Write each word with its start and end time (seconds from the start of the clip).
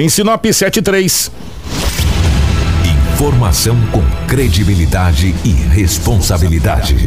Em 0.00 0.08
Sinop 0.08 0.42
73. 0.50 1.30
Informação 3.12 3.78
com 3.92 4.02
credibilidade 4.26 5.34
e 5.44 5.50
responsabilidade. 5.50 7.06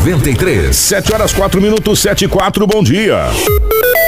93. 0.01 0.75
7 0.75 1.13
horas 1.13 1.31
4 1.31 1.61
minutos, 1.61 1.99
7 1.99 2.25
e 2.25 2.27
4, 2.27 2.65
bom 2.65 2.81
dia. 2.81 3.29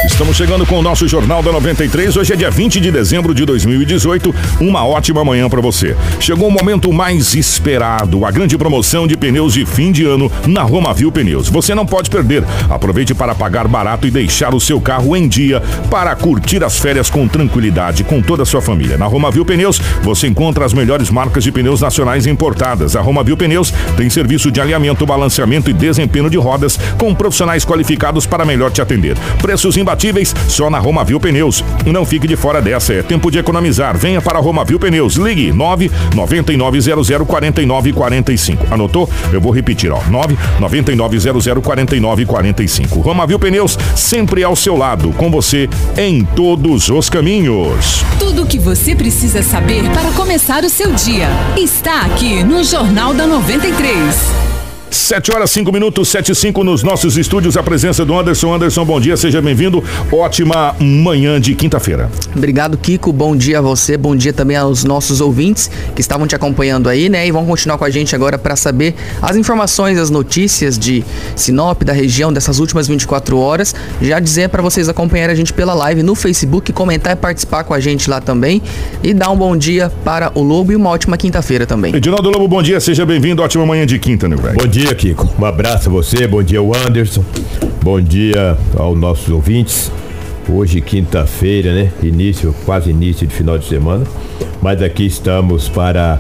Estamos 0.06 0.36
chegando 0.36 0.66
com 0.66 0.78
o 0.78 0.82
nosso 0.82 1.08
Jornal 1.08 1.42
da 1.42 1.52
93. 1.52 2.18
Hoje 2.18 2.34
é 2.34 2.36
dia 2.36 2.52
20 2.52 2.80
de 2.80 2.92
dezembro 2.92 3.34
de 3.34 3.46
2018. 3.46 4.36
Uma 4.60 4.86
ótima 4.86 5.24
manhã 5.24 5.50
para 5.50 5.62
você. 5.62 5.96
Chegou 6.20 6.50
o 6.50 6.52
momento 6.52 6.92
mais 6.92 7.34
esperado, 7.36 8.26
a 8.26 8.30
grande 8.30 8.58
promoção 8.58 9.08
de 9.08 9.16
pneus 9.16 9.54
de 9.54 9.66
fim 9.66 9.92
de 9.92 10.06
ano 10.06 10.32
na 10.46 10.62
Romavil 10.62 11.12
Pneus. 11.12 11.48
Você 11.48 11.74
não 11.74 11.86
pode 11.86 12.10
perder. 12.10 12.44
Aproveite 12.70 13.16
para 13.16 13.34
pagar 13.34 13.68
barato 13.68 14.06
e 14.06 14.12
deixar 14.12 14.54
o 14.54 14.60
seu 14.60 14.80
carro 14.80 15.16
em 15.16 15.28
dia 15.28 15.62
para 15.90 16.14
curtir 16.16 16.64
as 16.64 16.78
férias 16.78 17.10
com 17.10 17.28
tranquilidade 17.28 18.04
com 18.04 18.22
toda 18.22 18.44
a 18.44 18.46
sua 18.46 18.62
família. 18.62 18.98
Na 18.98 19.06
Romavil 19.06 19.46
Pneus 19.46 19.80
você 20.02 20.28
encontra 20.28 20.66
as 20.66 20.74
melhores 20.74 21.10
marcas 21.10 21.44
de 21.44 21.52
pneus 21.52 21.82
nacionais 21.82 22.28
importadas. 22.28 22.96
A 22.96 23.02
Romavil 23.02 23.38
Pneus 23.38 23.74
tem 23.96 24.10
serviço 24.10 24.52
de 24.52 24.60
alinhamento, 24.60 25.06
balanceamento 25.06 25.70
e 25.70 25.73
desempenho 25.74 26.30
de 26.30 26.38
rodas 26.38 26.80
com 26.98 27.14
profissionais 27.14 27.66
qualificados 27.66 28.26
para 28.26 28.46
melhor 28.46 28.72
te 28.72 28.82
atender. 28.82 29.18
Preços 29.42 29.78
imbatíveis 29.78 30.36
só 30.48 30.70
na 30.70 30.80
Romavil 30.80 31.20
Pneus. 31.20 31.64
Não 31.86 32.06
fique 32.06 32.28
de 32.28 32.36
fora 32.36 32.62
dessa, 32.62 32.94
é 32.94 33.02
tempo 33.02 33.30
de 33.30 33.38
economizar. 33.40 33.98
Venha 33.98 34.22
para 34.22 34.40
a 34.40 34.42
Romavil 34.42 34.80
Pneus. 34.80 35.16
Ligue 35.16 35.52
99900 35.52 37.28
4945. 37.28 38.74
Anotou? 38.74 39.10
Eu 39.32 39.42
vou 39.42 39.52
repetir, 39.52 39.92
ó. 39.92 40.00
99900 40.10 41.64
4945. 41.64 43.00
Romavil 43.02 43.40
Pneus 43.40 43.78
sempre 43.96 44.44
ao 44.44 44.56
seu 44.56 44.78
lado, 44.78 45.12
com 45.14 45.30
você 45.30 45.70
em 45.98 46.24
todos 46.24 46.90
os 46.90 47.10
caminhos. 47.10 48.04
Tudo 48.20 48.44
o 48.44 48.46
que 48.46 48.60
você 48.60 48.96
precisa 48.96 49.42
saber 49.42 49.84
para 49.92 50.12
começar 50.12 50.64
o 50.64 50.70
seu 50.70 50.92
dia 50.94 51.28
está 51.58 52.02
aqui 52.02 52.44
no 52.44 52.64
Jornal 52.64 53.14
da 53.14 53.26
93. 53.26 54.53
7 54.94 55.32
horas 55.34 55.50
5 55.50 55.72
minutos, 55.72 56.08
7 56.10 56.32
e 56.32 56.36
5 56.36 56.64
nos 56.64 56.84
nossos 56.84 57.18
estúdios. 57.18 57.58
A 57.58 57.64
presença 57.64 58.06
do 58.06 58.18
Anderson. 58.18 58.54
Anderson, 58.54 58.86
bom 58.86 59.02
dia, 59.02 59.18
seja 59.18 59.42
bem-vindo. 59.42 59.84
Ótima 60.12 60.76
manhã 60.80 61.42
de 61.42 61.56
quinta-feira. 61.56 62.12
Obrigado, 62.36 62.78
Kiko. 62.78 63.12
Bom 63.12 63.36
dia 63.36 63.58
a 63.58 63.62
você. 63.62 63.98
Bom 63.98 64.16
dia 64.16 64.32
também 64.32 64.56
aos 64.56 64.84
nossos 64.84 65.20
ouvintes 65.20 65.70
que 65.96 66.02
estavam 66.02 66.28
te 66.28 66.36
acompanhando 66.36 66.90
aí, 66.90 67.10
né? 67.10 67.28
E 67.28 67.32
vão 67.32 67.44
continuar 67.46 67.80
com 67.80 67.86
a 67.86 67.90
gente 67.90 68.16
agora 68.16 68.38
para 68.38 68.56
saber 68.56 68.94
as 69.20 69.36
informações, 69.36 69.98
as 69.98 70.12
notícias 70.12 70.78
de 70.78 71.04
Sinop, 71.36 71.82
da 71.84 71.94
região, 71.94 72.32
dessas 72.32 72.60
últimas 72.60 72.88
24 72.88 73.38
horas. 73.40 73.74
Já 74.00 74.20
dizer 74.20 74.50
para 74.50 74.62
vocês 74.62 74.88
acompanharem 74.88 75.34
a 75.34 75.36
gente 75.36 75.54
pela 75.54 75.74
live 75.74 76.04
no 76.04 76.14
Facebook, 76.14 76.72
comentar 76.72 77.14
e 77.14 77.16
participar 77.16 77.64
com 77.64 77.74
a 77.74 77.80
gente 77.80 78.10
lá 78.10 78.22
também. 78.22 78.62
E 79.02 79.12
dar 79.12 79.32
um 79.32 79.38
bom 79.38 79.58
dia 79.58 79.92
para 80.06 80.32
o 80.36 80.44
Lobo 80.44 80.72
e 80.72 80.76
uma 80.76 80.92
ótima 80.92 81.18
quinta-feira 81.18 81.66
também. 81.66 81.96
Edinaldo 81.96 82.30
Lobo, 82.30 82.48
bom 82.48 82.62
dia, 82.62 82.80
seja 82.80 83.06
bem-vindo. 83.06 83.42
Ótima 83.42 83.66
manhã 83.66 83.88
de 83.88 83.98
quinta, 83.98 84.30
meu 84.30 84.38
velho. 84.38 84.56
Bom 84.56 84.68
dia 84.68 84.83
dia, 84.84 84.96
Kiko. 84.96 85.30
Um 85.40 85.46
abraço 85.46 85.88
a 85.88 85.92
você, 85.92 86.28
bom 86.28 86.44
dia 86.44 86.60
Anderson, 86.60 87.24
bom 87.82 88.02
dia 88.02 88.58
aos 88.76 89.00
nossos 89.00 89.30
ouvintes. 89.30 89.90
Hoje, 90.50 90.82
quinta-feira, 90.82 91.74
né? 91.74 91.90
Início, 92.04 92.54
quase 92.66 92.90
início 92.90 93.26
de 93.26 93.34
final 93.34 93.58
de 93.58 93.66
semana. 93.66 94.06
Mas 94.62 94.82
aqui 94.82 95.06
estamos 95.06 95.70
para 95.70 96.20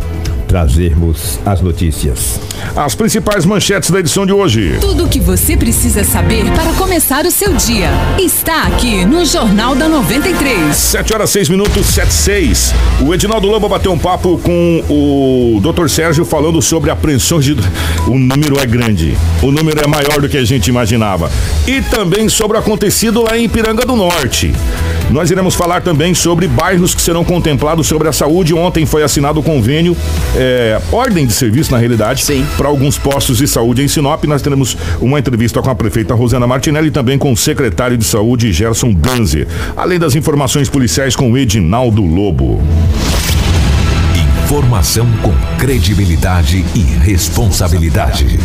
trazermos 0.53 1.39
as 1.43 1.61
notícias. 1.61 2.39
As 2.75 2.93
principais 2.93 3.43
manchetes 3.43 3.89
da 3.89 3.99
edição 3.99 4.23
de 4.23 4.31
hoje. 4.31 4.77
Tudo 4.79 5.05
o 5.05 5.09
que 5.09 5.19
você 5.19 5.57
precisa 5.57 6.03
saber 6.03 6.45
para 6.51 6.71
começar 6.73 7.25
o 7.25 7.31
seu 7.31 7.55
dia 7.55 7.89
está 8.19 8.67
aqui 8.67 9.03
no 9.03 9.25
Jornal 9.25 9.73
da 9.73 9.89
93. 9.89 10.75
7 10.75 11.11
horas 11.11 11.31
6 11.31 11.49
minutos, 11.49 11.87
7 11.87 12.13
6. 12.13 12.73
O 13.01 13.11
Edinaldo 13.15 13.49
Lamba 13.49 13.67
bateu 13.67 13.91
um 13.91 13.97
papo 13.97 14.37
com 14.43 14.83
o 14.87 15.59
Dr. 15.59 15.87
Sérgio 15.87 16.23
falando 16.23 16.61
sobre 16.61 16.91
apreensões 16.91 17.45
de. 17.45 17.55
O 18.05 18.19
número 18.19 18.59
é 18.59 18.65
grande. 18.67 19.17
O 19.41 19.51
número 19.51 19.83
é 19.83 19.87
maior 19.87 20.21
do 20.21 20.29
que 20.29 20.37
a 20.37 20.45
gente 20.45 20.67
imaginava. 20.67 21.31
E 21.65 21.81
também 21.81 22.29
sobre 22.29 22.57
o 22.57 22.59
acontecido 22.59 23.23
lá 23.23 23.35
em 23.35 23.49
Piranga 23.49 23.87
do 23.87 23.95
Norte. 23.95 24.53
Nós 25.13 25.29
iremos 25.29 25.53
falar 25.53 25.83
também 25.83 26.15
sobre 26.15 26.47
bairros 26.47 26.95
que 26.95 27.01
serão 27.01 27.23
contemplados 27.23 27.85
sobre 27.85 28.07
a 28.07 28.11
saúde. 28.11 28.51
Ontem 28.55 28.83
foi 28.83 29.03
assinado 29.03 29.39
o 29.39 29.43
convênio, 29.43 29.95
é, 30.35 30.81
ordem 30.91 31.27
de 31.27 31.33
serviço, 31.33 31.71
na 31.71 31.77
realidade, 31.77 32.25
para 32.57 32.67
alguns 32.67 32.97
postos 32.97 33.37
de 33.37 33.47
saúde 33.47 33.83
em 33.83 33.87
Sinop. 33.87 34.23
Nós 34.23 34.41
teremos 34.41 34.75
uma 34.99 35.19
entrevista 35.19 35.61
com 35.61 35.69
a 35.69 35.75
prefeita 35.75 36.15
Rosana 36.15 36.47
Martinelli 36.47 36.87
e 36.87 36.91
também 36.91 37.19
com 37.19 37.31
o 37.31 37.37
secretário 37.37 37.95
de 37.95 38.03
saúde, 38.03 38.51
Gerson 38.51 38.91
Danzer. 38.91 39.47
Além 39.77 39.99
das 39.99 40.15
informações 40.15 40.67
policiais 40.67 41.15
com 41.15 41.37
Edinaldo 41.37 42.01
Lobo. 42.01 42.59
Informação 44.43 45.07
com 45.21 45.31
credibilidade 45.57 46.65
e 46.75 46.79
responsabilidade. 46.79 48.37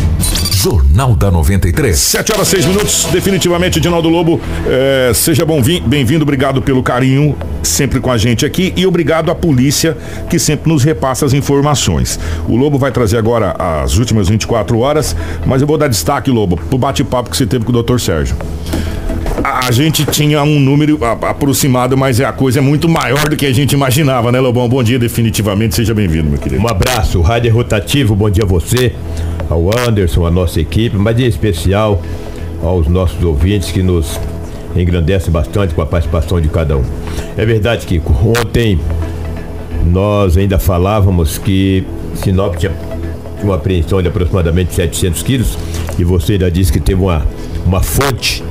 Jornal 0.49 1.13
da 1.13 1.29
93. 1.29 1.97
7 1.97 2.31
horas 2.31 2.47
6 2.47 2.65
minutos. 2.67 3.05
Definitivamente, 3.11 3.81
Dinaldo 3.81 4.07
Lobo, 4.07 4.39
é, 4.65 5.11
seja 5.13 5.45
bem-vindo. 5.85 6.23
Obrigado 6.23 6.61
pelo 6.61 6.81
carinho 6.81 7.35
sempre 7.61 7.99
com 7.99 8.09
a 8.09 8.17
gente 8.17 8.45
aqui 8.45 8.73
e 8.77 8.87
obrigado 8.87 9.29
à 9.29 9.35
polícia 9.35 9.95
que 10.29 10.39
sempre 10.39 10.71
nos 10.71 10.83
repassa 10.83 11.25
as 11.25 11.33
informações. 11.33 12.17
O 12.47 12.55
Lobo 12.55 12.77
vai 12.77 12.91
trazer 12.91 13.17
agora 13.17 13.53
as 13.59 13.97
últimas 13.97 14.29
24 14.29 14.79
horas, 14.79 15.15
mas 15.45 15.61
eu 15.61 15.67
vou 15.67 15.77
dar 15.77 15.89
destaque, 15.89 16.31
Lobo, 16.31 16.55
pro 16.57 16.77
bate-papo 16.77 17.29
que 17.29 17.35
você 17.35 17.45
teve 17.45 17.65
com 17.65 17.73
o 17.73 17.83
Dr. 17.83 17.99
Sérgio 17.99 18.37
a 19.43 19.71
gente 19.71 20.05
tinha 20.05 20.43
um 20.43 20.59
número 20.59 20.99
aproximado, 21.03 21.95
mas 21.95 22.19
é 22.19 22.25
a 22.25 22.31
coisa 22.31 22.59
é 22.59 22.61
muito 22.61 22.89
maior 22.89 23.29
do 23.29 23.35
que 23.35 23.45
a 23.45 23.53
gente 23.53 23.73
imaginava, 23.73 24.31
né, 24.31 24.39
Lobão? 24.39 24.67
Bom 24.67 24.83
dia, 24.83 24.99
definitivamente. 24.99 25.75
Seja 25.75 25.93
bem-vindo, 25.93 26.29
meu 26.29 26.39
querido. 26.39 26.61
Um 26.61 26.67
abraço, 26.67 27.21
Rádio 27.21 27.53
Rotativo. 27.53 28.15
Bom 28.15 28.29
dia 28.29 28.43
a 28.43 28.47
você, 28.47 28.93
ao 29.49 29.69
Anderson, 29.87 30.25
a 30.25 30.31
nossa 30.31 30.59
equipe, 30.59 30.95
mas 30.97 31.19
em 31.19 31.25
especial 31.25 32.01
aos 32.61 32.87
nossos 32.87 33.23
ouvintes 33.23 33.71
que 33.71 33.81
nos 33.81 34.19
engrandece 34.75 35.29
bastante 35.29 35.73
com 35.73 35.81
a 35.81 35.85
participação 35.85 36.39
de 36.39 36.49
cada 36.49 36.77
um. 36.77 36.83
É 37.37 37.45
verdade, 37.45 37.85
Kiko. 37.85 38.13
Ontem 38.37 38.79
nós 39.85 40.37
ainda 40.37 40.59
falávamos 40.59 41.37
que 41.37 41.85
Sinop 42.15 42.55
tinha 42.57 42.71
uma 43.41 43.55
apreensão 43.55 44.01
de 44.01 44.07
aproximadamente 44.07 44.73
700 44.73 45.23
quilos 45.23 45.57
e 45.97 46.03
você 46.03 46.37
já 46.37 46.49
disse 46.49 46.71
que 46.71 46.79
teve 46.79 47.01
uma, 47.01 47.25
uma 47.65 47.81
fonte 47.81 48.43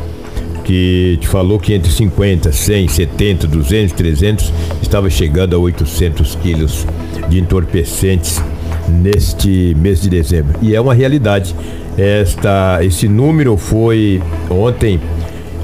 que 0.69 1.17
te 1.19 1.27
falou 1.27 1.59
que 1.59 1.73
entre 1.73 1.91
50, 1.91 2.53
100, 2.53 2.89
70, 2.89 3.47
200, 3.47 3.93
300 3.95 4.53
estava 4.83 5.09
chegando 5.09 5.57
a 5.57 5.59
800 5.59 6.35
quilos 6.35 6.87
de 7.31 7.41
entorpecentes 7.41 8.43
neste 8.87 9.75
mês 9.79 10.03
de 10.03 10.11
dezembro. 10.11 10.59
E 10.61 10.75
é 10.75 10.81
uma 10.81 10.93
realidade. 10.93 11.57
Esta, 11.97 12.85
esse 12.85 13.09
número 13.09 13.57
foi 13.57 14.21
ontem 14.51 15.01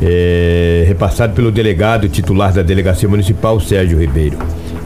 é, 0.01 0.85
repassado 0.87 1.35
pelo 1.35 1.53
delegado 1.53 2.09
titular 2.09 2.55
da 2.55 2.63
Delegacia 2.63 3.07
Municipal, 3.07 3.61
Sérgio 3.61 3.99
Ribeiro. 3.99 4.39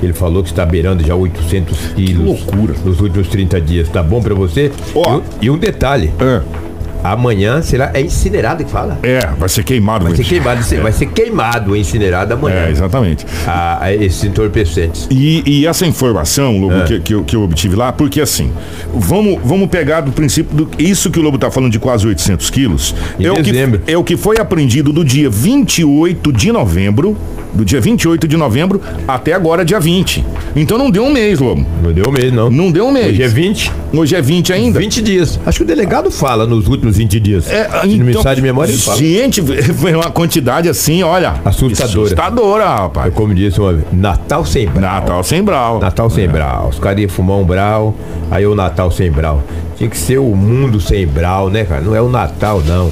Ele 0.02 0.12
falou 0.12 0.43
que 0.43 0.48
está 0.48 0.66
beirando 0.66 1.06
já 1.06 1.14
800 1.14 1.78
quilos 1.94 2.44
nos 2.84 3.00
últimos 3.00 3.28
30 3.28 3.60
dias. 3.60 3.88
Tá 3.88 4.02
bom 4.02 4.20
para 4.20 4.34
você? 4.34 4.72
Oh. 4.96 5.20
E, 5.40 5.46
e, 5.46 5.50
um 5.50 5.56
detalhe. 5.56 6.12
É 6.19 6.57
amanhã 7.02 7.62
será 7.62 7.90
é 7.94 8.00
incinerado 8.00 8.64
que 8.64 8.70
fala? 8.70 8.98
É, 9.02 9.26
vai 9.38 9.48
ser 9.48 9.64
queimado. 9.64 10.04
Vai 10.06 10.16
ser 10.16 10.24
queimado, 10.24 10.74
é. 10.74 10.80
vai 10.80 10.92
ser 10.92 11.06
queimado, 11.06 11.76
incinerado 11.76 12.34
amanhã. 12.34 12.66
É, 12.66 12.70
exatamente. 12.70 13.26
A, 13.46 13.84
a 13.84 13.94
esses 13.94 14.24
entorpecentes. 14.24 15.06
E, 15.10 15.42
e 15.46 15.66
essa 15.66 15.86
informação, 15.86 16.58
Lobo, 16.58 16.74
é. 16.74 16.84
que, 16.84 17.00
que, 17.00 17.14
eu, 17.14 17.24
que, 17.24 17.36
eu 17.36 17.42
obtive 17.42 17.76
lá, 17.76 17.92
porque 17.92 18.20
assim, 18.20 18.52
vamos, 18.94 19.38
vamos 19.44 19.68
pegar 19.68 20.00
do 20.00 20.12
princípio 20.12 20.56
do 20.56 20.68
isso 20.78 21.10
que 21.10 21.18
o 21.18 21.22
Lobo 21.22 21.36
está 21.36 21.50
falando 21.50 21.72
de 21.72 21.78
quase 21.78 22.06
800 22.06 22.50
quilos. 22.50 22.94
Em 23.18 23.26
é 23.26 23.42
dezembro. 23.42 23.80
O 23.80 23.82
que, 23.84 23.92
é 23.92 23.98
o 23.98 24.04
que 24.04 24.16
foi 24.16 24.38
apreendido 24.38 24.92
do 24.92 25.04
dia 25.04 25.30
28 25.30 26.32
de 26.32 26.52
novembro 26.52 27.16
Do 27.54 27.64
dia 27.64 27.80
28 27.80 28.28
de 28.28 28.36
novembro 28.36 28.80
até 29.06 29.32
agora, 29.32 29.64
dia 29.64 29.80
20. 29.80 30.24
Então 30.54 30.76
não 30.78 30.90
deu 30.90 31.04
um 31.04 31.12
mês, 31.12 31.40
Lobo. 31.40 31.64
Não 31.82 31.92
deu 31.92 32.04
um 32.08 32.12
mês, 32.12 32.32
não. 32.32 32.50
Não 32.50 32.70
deu 32.70 32.86
um 32.86 32.92
mês. 32.92 33.08
Hoje 33.08 33.22
é 33.22 33.28
20. 33.28 33.72
Hoje 33.92 34.16
é 34.16 34.20
20 34.22 34.52
ainda? 34.52 34.78
20 34.78 35.02
dias. 35.02 35.40
Acho 35.46 35.58
que 35.58 35.64
o 35.64 35.66
delegado 35.66 36.10
fala 36.10 36.46
nos 36.46 36.66
últimos 36.68 36.96
20 36.96 37.18
dias. 37.20 37.50
É, 37.50 37.68
Se 37.82 37.96
não 37.96 38.04
me 38.06 38.14
sai 38.22 38.34
de 38.36 38.42
memória, 38.42 38.70
ele 38.70 38.80
fala. 38.80 38.98
Gente, 38.98 39.42
foi 39.74 39.94
uma 39.94 40.10
quantidade 40.10 40.68
assim, 40.68 41.02
olha. 41.02 41.34
Assustadora. 41.44 42.04
Assustadora, 42.06 42.64
É 42.64 42.66
rapaz. 42.66 43.14
como 43.14 43.34
disse 43.34 43.58
uma 43.60 43.72
vez, 43.72 43.84
Natal 43.92 44.44
sem 44.44 44.66
brau. 44.68 45.00
Natal 45.00 45.24
sem 45.24 45.42
brau. 45.42 45.78
Natal 45.80 46.10
sem 46.10 46.28
brau. 46.28 46.68
Os 46.68 46.78
caras 46.78 47.00
iam 47.00 47.08
fumar 47.08 47.36
um 47.38 47.44
brau, 47.44 47.94
aí 48.30 48.46
o 48.46 48.54
Natal 48.54 48.90
sem 48.90 49.10
brau. 49.10 49.42
Tinha 49.76 49.88
que 49.88 49.96
ser 49.96 50.18
o 50.18 50.34
mundo 50.34 50.80
sem 50.80 51.06
brau, 51.06 51.48
né, 51.48 51.64
cara? 51.64 51.80
Não 51.80 51.94
é 51.94 52.00
o 52.02 52.08
Natal, 52.08 52.62
não. 52.66 52.90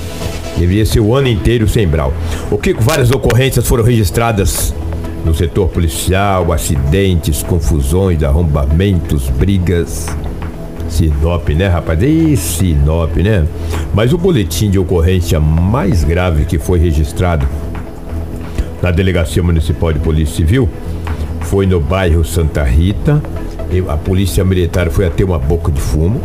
Deveria 0.58 0.86
ser 0.86 1.00
o 1.00 1.14
ano 1.14 1.28
inteiro 1.28 1.68
sem 1.68 1.86
brau. 1.86 2.12
O 2.50 2.56
que 2.56 2.72
várias 2.72 3.10
ocorrências 3.10 3.66
foram 3.66 3.84
registradas 3.84 4.74
no 5.24 5.34
setor 5.34 5.68
policial, 5.68 6.52
acidentes, 6.52 7.42
confusões, 7.42 8.22
arrombamentos, 8.22 9.28
brigas. 9.28 10.06
Sinop, 10.88 11.48
né, 11.48 11.66
rapaz? 11.66 12.00
Ih, 12.00 12.36
Sinop, 12.36 13.16
né? 13.16 13.44
Mas 13.92 14.12
o 14.12 14.18
boletim 14.18 14.70
de 14.70 14.78
ocorrência 14.78 15.40
mais 15.40 16.04
grave 16.04 16.44
que 16.44 16.58
foi 16.58 16.78
registrado 16.78 17.46
na 18.80 18.90
Delegacia 18.92 19.42
Municipal 19.42 19.92
de 19.92 19.98
Polícia 19.98 20.36
Civil 20.36 20.68
foi 21.42 21.66
no 21.66 21.80
bairro 21.80 22.24
Santa 22.24 22.62
Rita. 22.62 23.20
E 23.70 23.80
a 23.88 23.96
Polícia 23.96 24.44
Militar 24.44 24.90
foi 24.90 25.06
até 25.06 25.24
uma 25.24 25.40
boca 25.40 25.72
de 25.72 25.80
fumo 25.80 26.20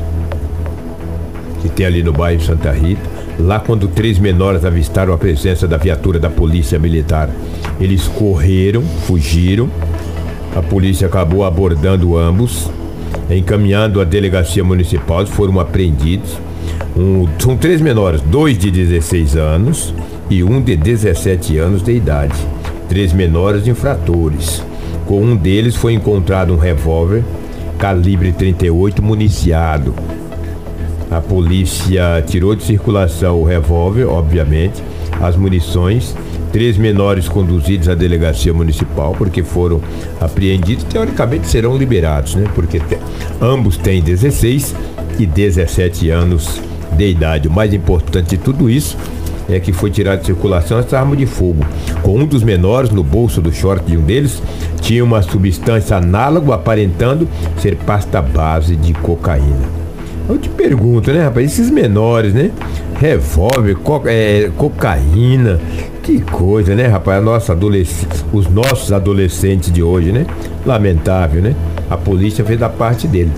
que 1.62 1.70
tem 1.70 1.86
ali 1.86 2.04
no 2.04 2.14
bairro 2.14 2.42
Santa 2.42 2.72
Rita. 2.72 3.21
Lá, 3.44 3.60
quando 3.60 3.88
três 3.88 4.20
menores 4.20 4.64
avistaram 4.64 5.14
a 5.14 5.18
presença 5.18 5.68
da 5.68 5.78
viatura 5.78 6.20
da 6.20 6.30
Polícia 6.30 6.78
Militar, 6.78 7.30
eles 7.80 8.08
correram, 8.08 8.82
fugiram. 9.08 9.70
A 10.56 10.62
polícia 10.62 11.08
acabou 11.08 11.44
abordando 11.44 12.18
ambos, 12.18 12.70
encaminhando 13.30 14.00
a 14.00 14.04
delegacia 14.04 14.64
municipal, 14.64 15.26
foram 15.26 15.60
apreendidos. 15.60 16.38
Um- 16.96 17.26
são 17.40 17.58
três 17.58 17.82
menores, 17.82 18.22
dois 18.22 18.58
de 18.58 18.70
16 18.70 19.36
anos 19.36 19.94
e 20.30 20.44
um 20.44 20.62
de 20.62 20.76
17 20.76 21.58
anos 21.58 21.82
de 21.82 21.94
idade. 21.94 22.36
Três 22.88 23.12
menores 23.12 23.66
infratores. 23.68 24.62
Com 25.08 25.22
um 25.22 25.36
deles 25.36 25.76
foi 25.76 25.94
encontrado 25.94 26.54
um 26.54 26.58
revólver 26.58 27.24
calibre 27.80 28.32
38 28.32 29.02
municiado. 29.02 29.96
A 31.12 31.20
polícia 31.20 32.24
tirou 32.26 32.56
de 32.56 32.64
circulação 32.64 33.42
o 33.42 33.44
revólver, 33.44 34.06
obviamente, 34.06 34.82
as 35.22 35.36
munições. 35.36 36.16
Três 36.54 36.78
menores 36.78 37.28
conduzidos 37.30 37.88
à 37.90 37.96
delegacia 37.96 38.54
municipal, 38.54 39.14
porque 39.18 39.42
foram 39.44 39.82
apreendidos, 40.20 40.84
teoricamente 40.86 41.48
serão 41.48 41.78
liberados, 41.78 42.36
né? 42.36 42.46
Porque 42.56 42.80
te- 42.80 42.98
ambos 43.42 43.78
têm 43.78 44.02
16 44.02 44.76
e 45.20 45.26
17 45.26 46.10
anos 46.10 46.62
de 46.94 47.10
idade. 47.10 47.48
O 47.48 47.52
mais 47.52 47.74
importante 47.74 48.32
de 48.32 48.38
tudo 48.38 48.70
isso 48.70 48.98
é 49.50 49.60
que 49.62 49.72
foi 49.72 49.90
tirada 49.92 50.18
de 50.18 50.26
circulação 50.26 50.78
essa 50.80 50.98
arma 51.00 51.16
de 51.16 51.26
fogo. 51.26 51.66
Com 52.02 52.18
um 52.20 52.26
dos 52.26 52.44
menores, 52.44 52.90
no 52.90 53.04
bolso 53.04 53.42
do 53.42 53.52
short 53.52 53.86
de 53.86 53.98
um 53.98 54.02
deles, 54.02 54.42
tinha 54.82 55.04
uma 55.04 55.22
substância 55.22 55.96
análoga 55.98 56.54
aparentando 56.54 57.28
ser 57.58 57.76
pasta 57.78 58.22
base 58.22 58.76
de 58.76 58.94
cocaína. 58.94 59.81
Eu 60.32 60.38
te 60.40 60.50
pergunto, 60.50 61.12
né, 61.12 61.24
rapaz? 61.24 61.52
Esses 61.52 61.70
menores, 61.70 62.34
né? 62.34 62.52
Revólver, 63.00 63.76
co- 63.76 64.04
é, 64.06 64.50
cocaína, 64.58 65.60
que 66.04 66.22
coisa, 66.22 66.74
né, 66.76 66.88
rapaz? 66.88 67.18
A 67.18 67.22
nossa 67.22 67.52
adolesc... 67.52 68.06
Os 68.32 68.48
nossos 68.50 68.92
adolescentes 68.94 69.72
de 69.72 69.84
hoje, 69.84 70.12
né? 70.12 70.26
Lamentável, 70.66 71.42
né? 71.42 71.54
A 71.90 71.98
polícia 71.98 72.46
fez 72.46 72.62
a 72.62 72.70
parte 72.70 73.08
dele. 73.08 73.32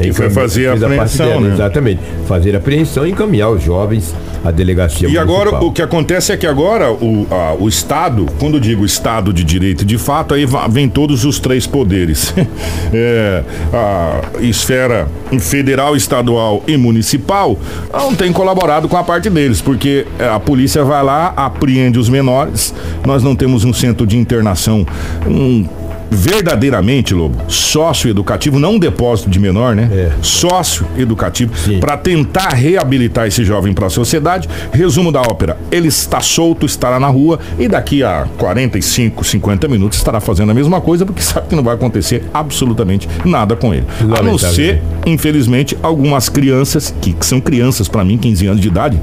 E 0.00 0.12
foi 0.12 0.30
fazer 0.30 0.68
a 0.68 0.74
apreensão, 0.74 1.26
dela, 1.26 1.40
né? 1.40 1.54
Exatamente. 1.54 2.00
Fazer 2.26 2.54
a 2.54 2.58
apreensão 2.58 3.06
e 3.06 3.10
encaminhar 3.10 3.50
os 3.50 3.62
jovens 3.62 4.14
à 4.44 4.50
delegacia 4.50 5.08
E 5.08 5.16
agora, 5.18 5.46
municipal. 5.46 5.68
o 5.68 5.72
que 5.72 5.82
acontece 5.82 6.32
é 6.32 6.36
que 6.36 6.46
agora 6.46 6.90
o, 6.92 7.26
a- 7.30 7.54
o 7.58 7.68
Estado, 7.68 8.26
quando 8.38 8.58
digo 8.60 8.84
Estado 8.84 9.32
de 9.32 9.44
Direito 9.44 9.84
de 9.84 9.96
fato, 9.98 10.34
aí 10.34 10.46
vem 10.70 10.88
todos 10.88 11.24
os 11.24 11.38
três 11.38 11.66
poderes. 11.66 12.34
É, 12.94 13.42
a 13.72 14.42
esfera 14.42 15.08
federal, 15.40 15.96
estadual 15.96 16.62
e 16.66 16.76
municipal 16.76 17.58
não 17.92 18.14
tem 18.14 18.30
colaborado 18.32 18.86
com 18.88 18.96
a 18.98 19.02
parte 19.02 19.30
deles, 19.30 19.62
porque 19.62 20.06
é, 20.18 20.28
a 20.28 20.38
polícia 20.38 20.84
vai 20.84 21.02
lá, 21.02 21.32
apreende 21.34 21.98
os 21.98 22.08
menores, 22.10 22.74
nós 23.06 23.22
não 23.22 23.34
temos 23.34 23.64
um 23.64 23.72
centro 23.72 24.06
de 24.06 24.18
internação, 24.18 24.86
um 25.26 25.64
verdadeiramente, 26.12 27.14
Lobo, 27.14 27.38
sócio-educativo, 27.48 28.58
não 28.58 28.74
um 28.74 28.78
depósito 28.78 29.30
de 29.30 29.38
menor, 29.38 29.74
né? 29.74 29.88
É. 29.90 30.12
Sócio-educativo, 30.20 31.56
Sim. 31.56 31.80
para 31.80 31.96
tentar 31.96 32.50
reabilitar 32.50 33.26
esse 33.26 33.44
jovem 33.44 33.72
para 33.72 33.86
a 33.86 33.90
sociedade. 33.90 34.48
Resumo 34.72 35.10
da 35.10 35.20
ópera: 35.22 35.56
ele 35.70 35.88
está 35.88 36.20
solto, 36.20 36.66
estará 36.66 37.00
na 37.00 37.08
rua 37.08 37.38
e 37.58 37.66
daqui 37.66 38.02
a 38.02 38.26
45, 38.36 39.24
50 39.24 39.68
minutos 39.68 39.98
estará 39.98 40.20
fazendo 40.20 40.50
a 40.50 40.54
mesma 40.54 40.80
coisa, 40.80 41.06
porque 41.06 41.22
sabe 41.22 41.48
que 41.48 41.56
não 41.56 41.62
vai 41.62 41.74
acontecer 41.74 42.24
absolutamente 42.32 43.08
nada 43.24 43.56
com 43.56 43.72
ele. 43.72 43.86
A 44.18 44.22
não 44.22 44.36
ser, 44.36 44.74
né? 44.74 44.82
infelizmente, 45.06 45.76
algumas 45.82 46.28
crianças, 46.28 46.94
que, 47.00 47.12
que 47.12 47.24
são 47.24 47.40
crianças 47.40 47.88
para 47.88 48.04
mim, 48.04 48.18
15 48.18 48.46
anos 48.46 48.60
de 48.60 48.68
idade, 48.68 49.00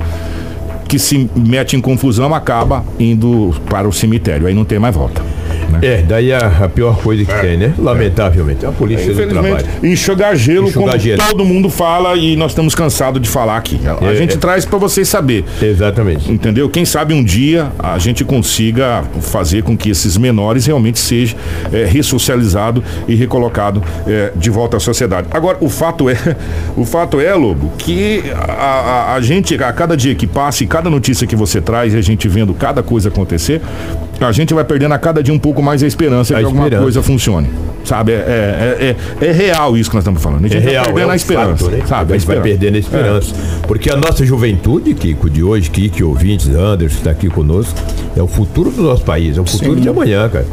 que 0.88 0.98
se 0.98 1.30
mete 1.36 1.76
em 1.76 1.82
confusão, 1.82 2.34
acaba 2.34 2.84
indo 3.00 3.54
para 3.70 3.88
o 3.88 3.94
cemitério. 3.94 4.48
Aí 4.48 4.54
não 4.54 4.66
tem 4.66 4.80
mais 4.80 4.96
volta. 4.96 5.22
Né? 5.70 5.80
É, 5.82 6.02
daí 6.02 6.32
a, 6.34 6.40
a 6.66 6.70
pior 6.70 6.98
coisa 7.02 7.24
que 7.26 7.34
tem, 7.42 7.58
né? 7.58 7.74
Lamentavelmente. 7.78 8.66
A 8.66 8.72
polícia 8.72 9.14
do 9.14 9.28
trabalho. 9.28 9.66
enxugar 9.84 10.36
gelo, 10.36 10.68
Enxugar 10.68 10.90
como 10.92 11.00
gelo. 11.04 11.22
todo 11.30 11.46
mundo 11.46 11.70
fala 11.70 12.16
e 12.16 12.36
nós 12.36 12.52
estamos 12.52 12.74
cansados 12.76 13.22
de 13.22 13.30
falar 13.30 13.58
aqui. 13.58 13.80
A 14.02 14.06
É, 14.12 14.16
gente 14.16 14.36
é. 14.36 14.38
traz 14.38 14.66
para 14.66 14.78
vocês 14.78 15.08
saber. 15.08 15.44
Exatamente. 15.62 16.32
Entendeu? 16.32 16.70
Quem 16.70 16.86
sabe 16.86 17.14
um 17.14 17.24
dia 17.24 17.72
a 17.78 17.98
gente 17.98 18.24
consiga 18.26 19.04
fazer 19.22 19.64
com 19.64 19.78
que 19.78 19.90
esses 19.90 20.18
menores 20.18 20.66
realmente 20.66 21.00
sejam 21.00 21.38
é, 21.72 21.86
ressocializados 21.86 22.84
e 23.08 23.16
recolocados 23.16 23.82
é, 24.08 24.32
de 24.36 24.50
volta 24.50 24.78
à 24.78 24.80
sociedade. 24.80 25.28
Agora, 25.32 25.58
o 25.62 25.70
fato 25.70 26.10
é, 26.10 26.16
o 26.76 26.86
fato 26.86 27.20
é, 27.20 27.34
Lobo, 27.36 27.72
que 27.78 28.24
a, 28.36 28.54
a- 28.54 29.14
a 29.16 29.22
gente, 29.22 29.56
a 29.64 29.72
cada 29.74 29.96
dia 29.96 30.16
que 30.16 30.28
passa 30.28 30.64
e 30.64 30.68
cada 30.68 30.90
notícia 30.90 31.26
que 31.28 31.36
você 31.36 31.62
traz 31.62 31.94
e 31.94 31.98
a 31.98 32.02
gente 32.02 32.28
vendo 32.28 32.54
cada 32.54 32.82
coisa 32.84 33.10
acontecer, 33.10 33.62
a 34.28 34.32
gente 34.32 34.54
vai 34.54 34.64
perdendo 34.64 34.94
a 34.94 34.98
cada 35.00 35.24
dia 35.24 35.34
um 35.34 35.40
pouco 35.40 35.62
mais 35.62 35.82
a 35.82 35.88
esperança 35.88 36.34
A 36.34 36.38
de 36.38 36.42
que 36.42 36.46
alguma 36.46 36.64
esperança. 36.66 36.84
coisa 36.84 37.02
funcione. 37.04 37.50
Sabe? 37.86 38.12
É, 38.12 38.16
é, 38.16 38.96
é, 39.22 39.28
é 39.28 39.32
real 39.32 39.78
isso 39.78 39.90
que 39.90 39.96
nós 39.96 40.04
estamos 40.04 40.22
falando. 40.22 40.46
A 40.46 40.48
gente 40.48 40.58
É 40.58 40.62
vai 40.62 40.72
real, 40.72 40.86
perdendo 40.86 41.00
é 41.02 41.10
a 41.10 41.14
um 41.14 41.16
esperança. 41.16 41.64
fato, 41.66 41.76
né? 41.78 41.84
Sabe? 41.88 42.12
A 42.12 42.16
A 42.16 42.18
gente 42.20 42.28
vai 42.28 42.42
perdendo 42.42 42.76
a 42.76 42.80
esperança. 42.80 43.34
Porque 43.68 43.90
a 43.90 43.96
nossa 43.96 44.26
juventude, 44.26 44.94
Kiko, 44.94 45.30
de 45.30 45.42
hoje, 45.44 45.70
Kiko, 45.72 46.06
ouvintes, 46.06 46.50
Anderson, 46.50 46.96
que 46.96 47.02
está 47.02 47.12
aqui 47.12 47.30
conosco, 47.30 47.74
é 48.16 48.22
o 48.22 48.28
futuro 48.28 48.70
do 48.70 48.84
nosso 48.84 49.04
país, 49.04 49.38
é 49.38 49.42
o 49.42 49.46
futuro 49.46 49.80
de 49.80 49.88
amanhã, 49.90 50.28
cara. 50.30 50.46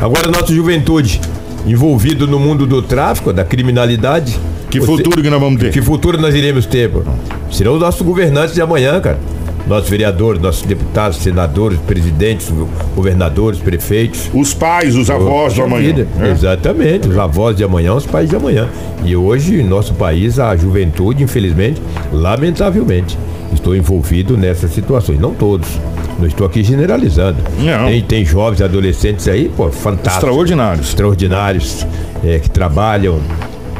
Agora, 0.00 0.28
a 0.28 0.30
nossa 0.30 0.52
juventude, 0.54 1.20
envolvido 1.66 2.26
no 2.26 2.38
mundo 2.40 2.66
do 2.66 2.80
tráfico, 2.82 3.32
da 3.32 3.44
criminalidade. 3.44 4.38
Que 4.70 4.80
futuro 4.80 5.20
que 5.22 5.28
nós 5.28 5.40
vamos 5.40 5.60
ter? 5.60 5.70
Que 5.70 5.82
futuro 5.82 6.18
nós 6.18 6.34
iremos 6.34 6.64
ter, 6.64 6.88
pô? 6.88 7.02
Serão 7.50 7.74
os 7.74 7.80
nossos 7.80 8.00
governantes 8.02 8.54
de 8.54 8.62
amanhã, 8.62 8.98
cara. 9.00 9.18
Nossos 9.66 9.88
vereadores, 9.88 10.40
nossos 10.40 10.62
deputados, 10.62 11.18
senadores, 11.18 11.78
presidentes, 11.86 12.52
governadores, 12.94 13.60
prefeitos. 13.60 14.28
Os 14.34 14.52
pais, 14.52 14.96
os 14.96 15.08
avós 15.10 15.54
do 15.54 15.60
Poxa 15.60 15.62
amanhã. 15.64 16.06
né? 16.16 16.30
Exatamente, 16.30 17.08
os 17.08 17.16
avós 17.16 17.56
de 17.56 17.62
amanhã, 17.62 17.94
os 17.94 18.06
pais 18.06 18.28
de 18.28 18.36
amanhã. 18.36 18.68
E 19.04 19.14
hoje, 19.14 19.60
em 19.60 19.64
nosso 19.64 19.94
país, 19.94 20.38
a 20.38 20.56
juventude, 20.56 21.22
infelizmente, 21.22 21.80
lamentavelmente, 22.12 23.16
estou 23.52 23.76
envolvido 23.76 24.36
nessas 24.36 24.72
situações. 24.72 25.18
Não 25.20 25.34
todos. 25.34 25.68
Não 26.18 26.26
estou 26.26 26.46
aqui 26.46 26.62
generalizando. 26.62 27.38
Não. 27.58 27.86
Tem, 27.86 28.02
tem 28.02 28.24
jovens 28.24 28.60
adolescentes 28.60 29.26
aí, 29.26 29.50
pô, 29.56 29.70
fantásticos. 29.70 30.16
Extraordinários. 30.16 30.88
Extraordinários, 30.88 31.86
é, 32.22 32.38
que 32.38 32.50
trabalham, 32.50 33.18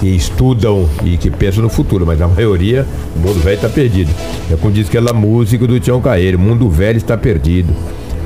que 0.01 0.09
estudam 0.09 0.89
e 1.05 1.19
que 1.19 1.31
pensam 1.31 1.63
no 1.63 1.69
futuro, 1.69 2.07
mas 2.07 2.21
a 2.23 2.27
maioria, 2.27 2.87
o 3.15 3.19
mundo 3.19 3.39
velho 3.41 3.57
está 3.57 3.69
perdido. 3.69 4.11
É 4.51 4.57
como 4.57 4.73
diz 4.73 4.89
aquela 4.89 5.13
música 5.13 5.67
do 5.67 5.79
Tião 5.79 6.01
Caeiro, 6.01 6.39
o 6.39 6.41
mundo 6.41 6.69
velho 6.71 6.97
está 6.97 7.19
perdido. 7.19 7.73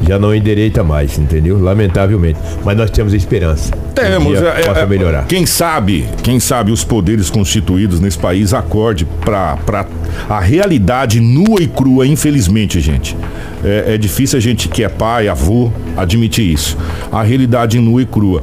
Já 0.06 0.18
não 0.18 0.34
endireita 0.34 0.84
mais, 0.84 1.18
entendeu? 1.18 1.58
Lamentavelmente. 1.58 2.38
Mas 2.64 2.76
nós 2.76 2.90
temos 2.90 3.14
esperança. 3.14 3.72
Temos, 3.94 4.38
Um 4.38 4.44
é, 4.44 4.60
é, 4.60 4.66
possa 4.66 4.80
é, 4.80 4.86
melhorar. 4.86 5.26
Quem 5.26 5.46
sabe, 5.46 6.06
quem 6.22 6.38
sabe 6.38 6.70
os 6.70 6.84
poderes 6.84 7.30
constituídos 7.30 8.00
nesse 8.00 8.18
país 8.18 8.52
acorde 8.52 9.06
para 9.24 9.86
a 10.28 10.40
realidade 10.40 11.20
nua 11.20 11.60
e 11.60 11.66
crua, 11.66 12.06
infelizmente, 12.06 12.80
gente. 12.80 13.16
É, 13.64 13.94
é 13.94 13.98
difícil 13.98 14.36
a 14.36 14.40
gente 14.40 14.68
que 14.68 14.84
é 14.84 14.88
pai, 14.88 15.28
avô, 15.28 15.72
admitir 15.96 16.52
isso. 16.52 16.76
A 17.10 17.22
realidade 17.22 17.78
nua 17.80 18.02
e 18.02 18.06
crua. 18.06 18.42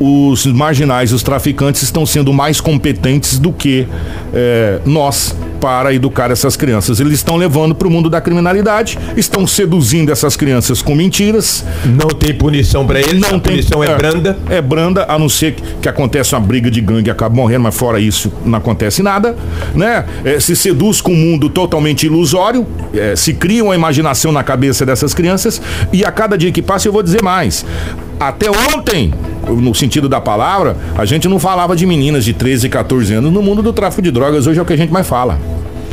os 0.00 0.46
marginais, 0.46 1.12
os 1.12 1.22
traficantes 1.22 1.82
estão 1.82 2.04
sendo 2.06 2.32
mais 2.32 2.60
competentes 2.60 3.38
do 3.38 3.52
que 3.52 3.86
é, 4.32 4.80
nós 4.84 5.36
para 5.62 5.94
educar 5.94 6.28
essas 6.32 6.56
crianças. 6.56 6.98
Eles 6.98 7.12
estão 7.12 7.36
levando 7.36 7.72
para 7.72 7.86
o 7.86 7.90
mundo 7.90 8.10
da 8.10 8.20
criminalidade, 8.20 8.98
estão 9.16 9.46
seduzindo 9.46 10.10
essas 10.10 10.34
crianças 10.34 10.82
com 10.82 10.92
mentiras. 10.92 11.64
Não 11.86 12.08
tem 12.08 12.34
punição 12.34 12.84
para 12.84 12.98
eles, 12.98 13.20
Não 13.20 13.28
a 13.28 13.30
tem 13.30 13.40
punição 13.40 13.84
é, 13.84 13.96
branda. 13.96 14.36
É 14.50 14.60
branda, 14.60 15.06
a 15.08 15.16
não 15.16 15.28
ser 15.28 15.52
que, 15.52 15.62
que 15.82 15.88
acontece 15.88 16.34
uma 16.34 16.40
briga 16.40 16.68
de 16.68 16.80
gangue 16.80 17.08
e 17.08 17.12
acaba 17.12 17.36
morrendo, 17.36 17.62
mas 17.62 17.76
fora 17.76 18.00
isso 18.00 18.32
não 18.44 18.58
acontece 18.58 19.04
nada, 19.04 19.36
né? 19.72 20.04
É, 20.24 20.40
se 20.40 20.56
seduz 20.56 21.00
com 21.00 21.12
um 21.12 21.16
mundo 21.16 21.48
totalmente 21.48 22.06
ilusório, 22.06 22.66
é, 22.92 23.14
se 23.14 23.32
cria 23.32 23.62
uma 23.62 23.76
imaginação 23.76 24.32
na 24.32 24.42
cabeça 24.42 24.61
dessas 24.86 25.14
crianças 25.14 25.60
e 25.92 26.04
a 26.04 26.12
cada 26.12 26.36
dia 26.36 26.52
que 26.52 26.62
passa 26.62 26.88
eu 26.88 26.92
vou 26.92 27.02
dizer 27.02 27.22
mais. 27.22 27.64
Até 28.18 28.46
ontem, 28.50 29.12
no 29.48 29.74
sentido 29.74 30.08
da 30.08 30.20
palavra, 30.20 30.76
a 30.96 31.04
gente 31.04 31.28
não 31.28 31.38
falava 31.38 31.74
de 31.74 31.84
meninas 31.86 32.24
de 32.24 32.32
13, 32.32 32.68
14 32.68 33.14
anos 33.14 33.32
no 33.32 33.42
mundo 33.42 33.62
do 33.62 33.72
tráfico 33.72 34.02
de 34.02 34.10
drogas. 34.10 34.46
Hoje 34.46 34.58
é 34.58 34.62
o 34.62 34.64
que 34.64 34.72
a 34.72 34.76
gente 34.76 34.92
mais 34.92 35.08
fala. 35.08 35.38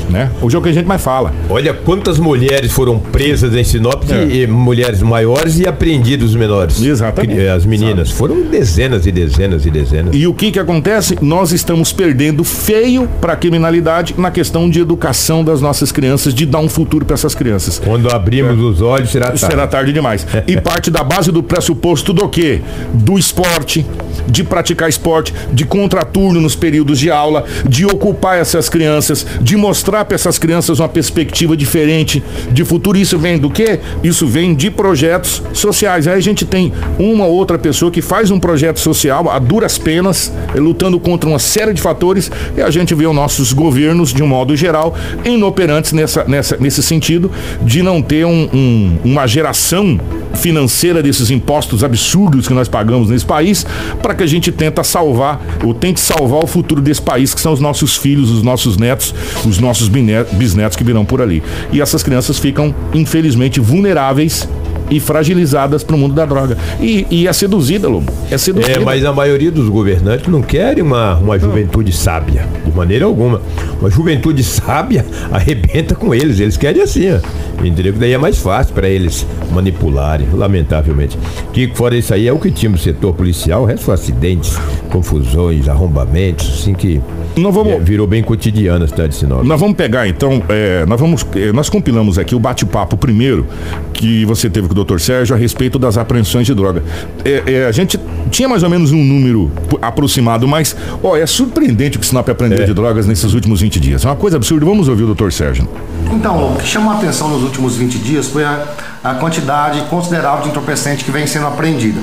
Né? 0.09 0.29
Hoje 0.41 0.55
é 0.55 0.59
o 0.59 0.61
que 0.61 0.69
a 0.69 0.73
gente 0.73 0.87
mais 0.87 1.01
fala. 1.01 1.31
Olha 1.49 1.73
quantas 1.73 2.17
mulheres 2.17 2.71
foram 2.71 2.97
presas 2.99 3.53
em 3.53 3.63
Sinop, 3.63 4.03
É. 4.09 4.25
e, 4.25 4.41
e 4.43 4.47
mulheres 4.47 5.01
maiores 5.01 5.59
e 5.59 5.67
apreendidos 5.67 6.35
menores. 6.35 6.81
Exatamente. 6.81 7.35
Que- 7.35 7.47
As 7.47 7.65
meninas. 7.65 8.09
Foram 8.11 8.41
dezenas 8.41 9.05
e 9.05 9.11
dezenas 9.11 9.65
e 9.65 9.69
dezenas. 9.71 10.15
E 10.15 10.25
o 10.25 10.33
que 10.33 10.51
que 10.51 10.59
acontece? 10.59 11.17
Nós 11.21 11.51
estamos 11.51 11.91
perdendo 11.93 12.43
feio 12.43 13.07
para 13.21 13.33
a 13.33 13.35
criminalidade 13.35 14.15
na 14.17 14.31
questão 14.31 14.69
de 14.69 14.79
educação 14.79 15.43
das 15.43 15.61
nossas 15.61 15.91
crianças, 15.91 16.33
de 16.33 16.45
dar 16.45 16.59
um 16.59 16.69
futuro 16.69 17.05
para 17.05 17.13
essas 17.13 17.35
crianças. 17.35 17.79
Quando 17.83 18.09
abrimos 18.11 18.59
os 18.59 18.81
olhos, 18.81 19.11
será 19.11 19.27
tarde. 19.27 19.39
Será 19.39 19.67
tarde 19.67 19.93
demais. 19.93 20.25
E 20.47 20.57
parte 20.61 20.89
da 20.89 21.03
base 21.03 21.31
do 21.31 21.43
pressuposto 21.43 22.13
do 22.13 22.27
quê? 22.27 22.61
Do 22.93 23.17
esporte, 23.19 23.85
de 24.27 24.43
praticar 24.43 24.89
esporte, 24.89 25.33
de 25.53 25.65
contraturno 25.65 26.41
nos 26.41 26.55
períodos 26.55 26.97
de 26.99 27.11
aula, 27.11 27.45
de 27.67 27.85
ocupar 27.85 28.37
essas 28.39 28.69
crianças, 28.69 29.25
de 29.41 29.55
mostrar 29.55 29.98
para 30.05 30.15
essas 30.15 30.37
crianças 30.39 30.79
uma 30.79 30.89
perspectiva 30.89 31.55
diferente 31.55 32.23
de 32.51 32.63
futuro. 32.65 32.97
Isso 32.97 33.17
vem 33.17 33.37
do 33.37 33.49
quê? 33.49 33.79
Isso 34.03 34.25
vem 34.27 34.53
de 34.55 34.69
projetos 34.69 35.41
sociais. 35.53 36.07
Aí 36.07 36.15
a 36.15 36.19
gente 36.19 36.45
tem 36.45 36.71
uma 36.97 37.25
ou 37.25 37.33
outra 37.35 37.57
pessoa 37.57 37.91
que 37.91 38.01
faz 38.01 38.31
um 38.31 38.39
projeto 38.39 38.79
social 38.79 39.29
a 39.29 39.39
duras 39.39 39.77
penas, 39.77 40.31
lutando 40.55 40.99
contra 40.99 41.29
uma 41.29 41.39
série 41.39 41.73
de 41.73 41.81
fatores, 41.81 42.31
e 42.55 42.61
a 42.61 42.69
gente 42.69 42.93
vê 42.95 43.05
os 43.07 43.15
nossos 43.15 43.53
governos, 43.53 44.13
de 44.13 44.23
um 44.23 44.27
modo 44.27 44.55
geral, 44.55 44.95
inoperantes 45.25 45.91
nessa, 45.91 46.23
nessa, 46.25 46.57
nesse 46.59 46.81
sentido 46.81 47.31
de 47.61 47.81
não 47.83 48.01
ter 48.01 48.25
um- 48.25 48.49
um- 48.53 48.97
uma 49.03 49.27
geração 49.27 49.99
financeira 50.35 51.01
desses 51.03 51.29
impostos 51.29 51.83
absurdos 51.83 52.47
que 52.47 52.53
nós 52.53 52.67
pagamos 52.67 53.09
nesse 53.09 53.25
país, 53.25 53.65
para 54.01 54.13
que 54.15 54.23
a 54.23 54.27
gente 54.27 54.51
tenta 54.51 54.83
salvar, 54.83 55.41
ou 55.63 55.73
tente 55.73 55.99
salvar 55.99 56.43
o 56.43 56.47
futuro 56.47 56.81
desse 56.81 57.01
país, 57.01 57.33
que 57.33 57.41
são 57.41 57.51
os 57.51 57.59
nossos 57.59 57.97
filhos, 57.97 58.29
os 58.29 58.41
nossos 58.43 58.77
netos, 58.77 59.13
os 59.45 59.59
nossos 59.59 59.88
bisnetos 59.89 60.77
que 60.77 60.83
virão 60.83 61.03
por 61.05 61.21
ali. 61.21 61.43
E 61.71 61.81
essas 61.81 62.03
crianças 62.03 62.37
ficam, 62.37 62.73
infelizmente, 62.93 63.59
vulneráveis 63.59 64.47
e 64.89 64.99
fragilizadas 64.99 65.83
para 65.83 65.95
o 65.95 65.99
mundo 65.99 66.13
da 66.13 66.25
droga. 66.25 66.57
E, 66.79 67.05
e 67.09 67.27
é 67.27 67.33
seduzida, 67.33 67.87
Lobo. 67.87 68.11
É 68.29 68.37
seduzida. 68.37 68.79
É, 68.79 68.79
mas 68.79 69.05
a 69.05 69.13
maioria 69.13 69.51
dos 69.51 69.69
governantes 69.69 70.27
não 70.27 70.41
querem 70.41 70.83
uma, 70.83 71.15
uma 71.15 71.37
juventude 71.37 71.91
sábia, 71.91 72.45
de 72.65 72.71
maneira 72.71 73.05
alguma. 73.05 73.41
Uma 73.79 73.89
juventude 73.89 74.43
sábia 74.43 75.05
arrebenta 75.31 75.95
com 75.95 76.13
eles, 76.13 76.39
eles 76.39 76.57
querem 76.57 76.81
assim, 76.81 77.07
ó. 77.11 77.19
Entendeu? 77.63 77.93
Que 77.93 77.99
daí 77.99 78.13
é 78.13 78.17
mais 78.17 78.37
fácil 78.37 78.73
para 78.73 78.87
eles 78.89 79.25
manipularem, 79.51 80.27
lamentavelmente. 80.33 81.17
Que 81.53 81.69
fora 81.73 81.95
isso 81.95 82.13
aí 82.13 82.27
é 82.27 82.33
o 82.33 82.39
que 82.39 82.51
tinha 82.51 82.71
no 82.71 82.77
setor 82.77 83.13
policial, 83.13 83.63
o 83.63 83.65
resto 83.65 83.85
são 83.85 83.93
acidentes, 83.93 84.57
confusões, 84.89 85.67
arrombamentos, 85.67 86.59
assim 86.59 86.73
que 86.73 87.01
Não 87.41 87.51
vamos- 87.51 87.73
é, 87.73 87.79
virou 87.79 88.05
bem 88.07 88.21
cotidiano 88.23 88.85
a 88.85 88.87
cidade 88.87 89.09
de 89.09 89.15
Sinop. 89.15 89.43
Nós 89.43 89.59
vamos 89.59 89.75
pegar 89.75 90.07
então, 90.07 90.41
é, 90.49 90.85
nós 90.85 90.99
vamos, 90.99 91.25
é, 91.35 91.51
nós 91.51 91.69
compilamos 91.69 92.17
aqui 92.17 92.35
o 92.35 92.39
bate-papo 92.39 92.97
primeiro 92.97 93.45
que 93.93 94.25
você 94.25 94.49
teve 94.49 94.67
com 94.67 94.79
o 94.79 94.83
Dr. 94.83 94.99
Sérgio 94.99 95.35
a 95.35 95.37
respeito 95.39 95.77
das 95.79 95.97
apreensões 95.97 96.45
de 96.45 96.53
droga. 96.53 96.83
É, 97.25 97.43
é, 97.45 97.65
a 97.65 97.71
gente 97.71 97.99
tinha 98.29 98.47
mais 98.47 98.63
ou 98.63 98.69
menos 98.69 98.91
um 98.91 99.03
número 99.03 99.51
aproximado, 99.81 100.47
mas 100.47 100.75
ó, 101.03 101.15
é 101.17 101.25
surpreendente 101.25 101.97
o 101.97 101.99
que 101.99 102.05
o 102.05 102.09
Sinop 102.09 102.27
aprendeu 102.29 102.61
É. 102.61 102.65
de 102.65 102.73
drogas 102.73 103.05
nesses 103.07 103.33
últimos 103.33 103.61
20 103.61 103.79
dias. 103.79 104.05
É 104.05 104.07
uma 104.07 104.15
coisa 104.15 104.37
absurda. 104.37 104.65
Vamos 104.65 104.87
ouvir 104.87 105.03
o 105.03 105.13
Dr. 105.15 105.31
Sérgio. 105.31 105.67
Então, 106.11 106.53
o 106.53 106.55
que 106.57 106.67
chamou 106.67 106.91
a 106.93 106.97
atenção 106.97 107.29
nos 107.29 107.43
últimos 107.43 107.75
20 107.77 107.97
dias 107.99 108.27
foi 108.27 108.43
a, 108.43 108.63
a 109.03 109.13
quantidade 109.15 109.81
considerável 109.89 110.43
de 110.43 110.49
entorpecente 110.49 111.03
que 111.03 111.11
vem 111.11 111.25
sendo 111.27 111.47
apreendida. 111.47 111.99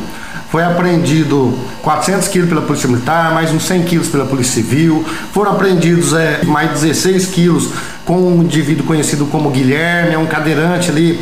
Foi 0.50 0.62
apreendido 0.62 1.59
400 1.83 2.29
quilos 2.29 2.49
pela 2.49 2.62
Polícia 2.62 2.88
Militar, 2.88 3.35
mais 3.35 3.53
uns 3.53 3.65
100 3.65 3.83
quilos 3.83 4.09
pela 4.09 4.25
Polícia 4.25 4.55
Civil. 4.55 5.05
Foram 5.33 5.53
apreendidos 5.53 6.12
é, 6.12 6.45
mais 6.45 6.81
16 6.81 7.26
quilos 7.26 7.71
com 8.05 8.17
um 8.17 8.43
indivíduo 8.43 8.87
conhecido 8.87 9.26
como 9.26 9.50
Guilherme, 9.50 10.15
é 10.15 10.19
um 10.19 10.26
cadeirante 10.26 10.91
ali 10.91 11.21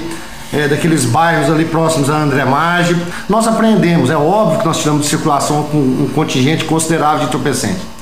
é, 0.53 0.69
daqueles 0.69 1.05
bairros 1.07 1.51
ali 1.51 1.65
próximos 1.65 2.11
a 2.11 2.17
André 2.17 2.45
Maggi. 2.45 2.97
Nós 3.29 3.49
apreendemos, 3.49 4.11
é 4.11 4.17
óbvio 4.17 4.61
que 4.61 4.67
nós 4.67 4.79
tiramos 4.79 5.03
de 5.03 5.09
circulação 5.09 5.65
com 5.65 5.79
um 5.79 6.11
contingente 6.15 6.65
considerável 6.65 7.21
de 7.21 7.25
entorpecente. 7.27 7.94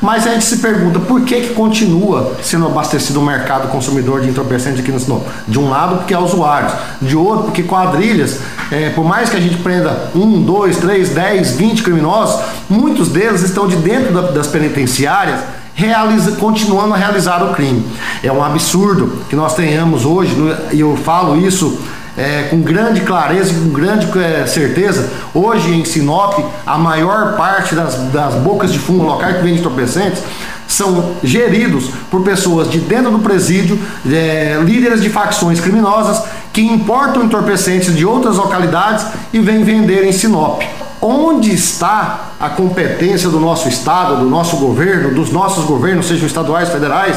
Mas 0.00 0.26
a 0.26 0.30
gente 0.30 0.44
se 0.44 0.58
pergunta 0.58 0.98
por 1.00 1.22
que, 1.22 1.40
que 1.40 1.54
continua 1.54 2.32
sendo 2.42 2.66
abastecido 2.66 3.20
o 3.20 3.22
mercado 3.22 3.68
consumidor 3.68 4.20
de 4.20 4.28
entorpecentes 4.28 4.80
aqui 4.80 4.92
no 4.92 5.00
Sinop? 5.00 5.26
De 5.46 5.58
um 5.58 5.68
lado, 5.68 5.96
porque 5.98 6.14
há 6.14 6.20
usuários, 6.20 6.72
de 7.02 7.16
outro, 7.16 7.44
porque 7.46 7.62
quadrilhas, 7.64 8.38
eh, 8.70 8.92
por 8.94 9.04
mais 9.04 9.28
que 9.28 9.36
a 9.36 9.40
gente 9.40 9.56
prenda 9.56 10.10
um, 10.14 10.40
dois, 10.42 10.76
três, 10.76 11.10
dez, 11.10 11.52
vinte 11.56 11.82
criminosos, 11.82 12.40
muitos 12.70 13.08
deles 13.08 13.42
estão 13.42 13.66
de 13.66 13.76
dentro 13.76 14.12
da- 14.14 14.30
das 14.30 14.46
penitenciárias 14.46 15.40
realiza, 15.74 16.32
continuando 16.32 16.92
a 16.94 16.96
realizar 16.96 17.40
o 17.42 17.54
crime. 17.54 17.86
É 18.22 18.32
um 18.32 18.42
absurdo 18.42 19.18
que 19.28 19.36
nós 19.36 19.54
tenhamos 19.54 20.04
hoje, 20.04 20.34
e 20.72 20.80
eu 20.80 20.96
falo 20.96 21.36
isso 21.36 21.78
é, 22.18 22.48
com 22.50 22.60
grande 22.60 23.02
clareza 23.02 23.52
e 23.52 23.54
com 23.54 23.68
grande 23.68 24.06
é, 24.18 24.44
certeza, 24.44 25.08
hoje 25.32 25.72
em 25.72 25.84
Sinop, 25.84 26.40
a 26.66 26.76
maior 26.76 27.36
parte 27.36 27.76
das, 27.76 27.94
das 28.10 28.34
bocas 28.34 28.72
de 28.72 28.78
fumo 28.78 29.04
locais 29.04 29.36
que 29.36 29.42
vendem 29.42 29.60
entorpecentes 29.60 30.22
são 30.66 31.16
geridos 31.22 31.90
por 32.10 32.22
pessoas 32.22 32.68
de 32.68 32.78
dentro 32.78 33.10
do 33.10 33.20
presídio, 33.20 33.78
é, 34.06 34.60
líderes 34.62 35.00
de 35.00 35.08
facções 35.08 35.60
criminosas 35.60 36.22
que 36.52 36.60
importam 36.60 37.24
entorpecentes 37.24 37.96
de 37.96 38.04
outras 38.04 38.36
localidades 38.36 39.06
e 39.32 39.38
vêm 39.38 39.62
vender 39.62 40.04
em 40.04 40.12
Sinop. 40.12 40.62
Onde 41.00 41.54
está 41.54 42.32
a 42.40 42.48
competência 42.48 43.30
do 43.30 43.38
nosso 43.38 43.68
Estado, 43.68 44.16
do 44.16 44.24
nosso 44.24 44.56
governo, 44.56 45.14
dos 45.14 45.30
nossos 45.30 45.64
governos, 45.64 46.06
sejam 46.06 46.26
estaduais, 46.26 46.68
federais, 46.68 47.16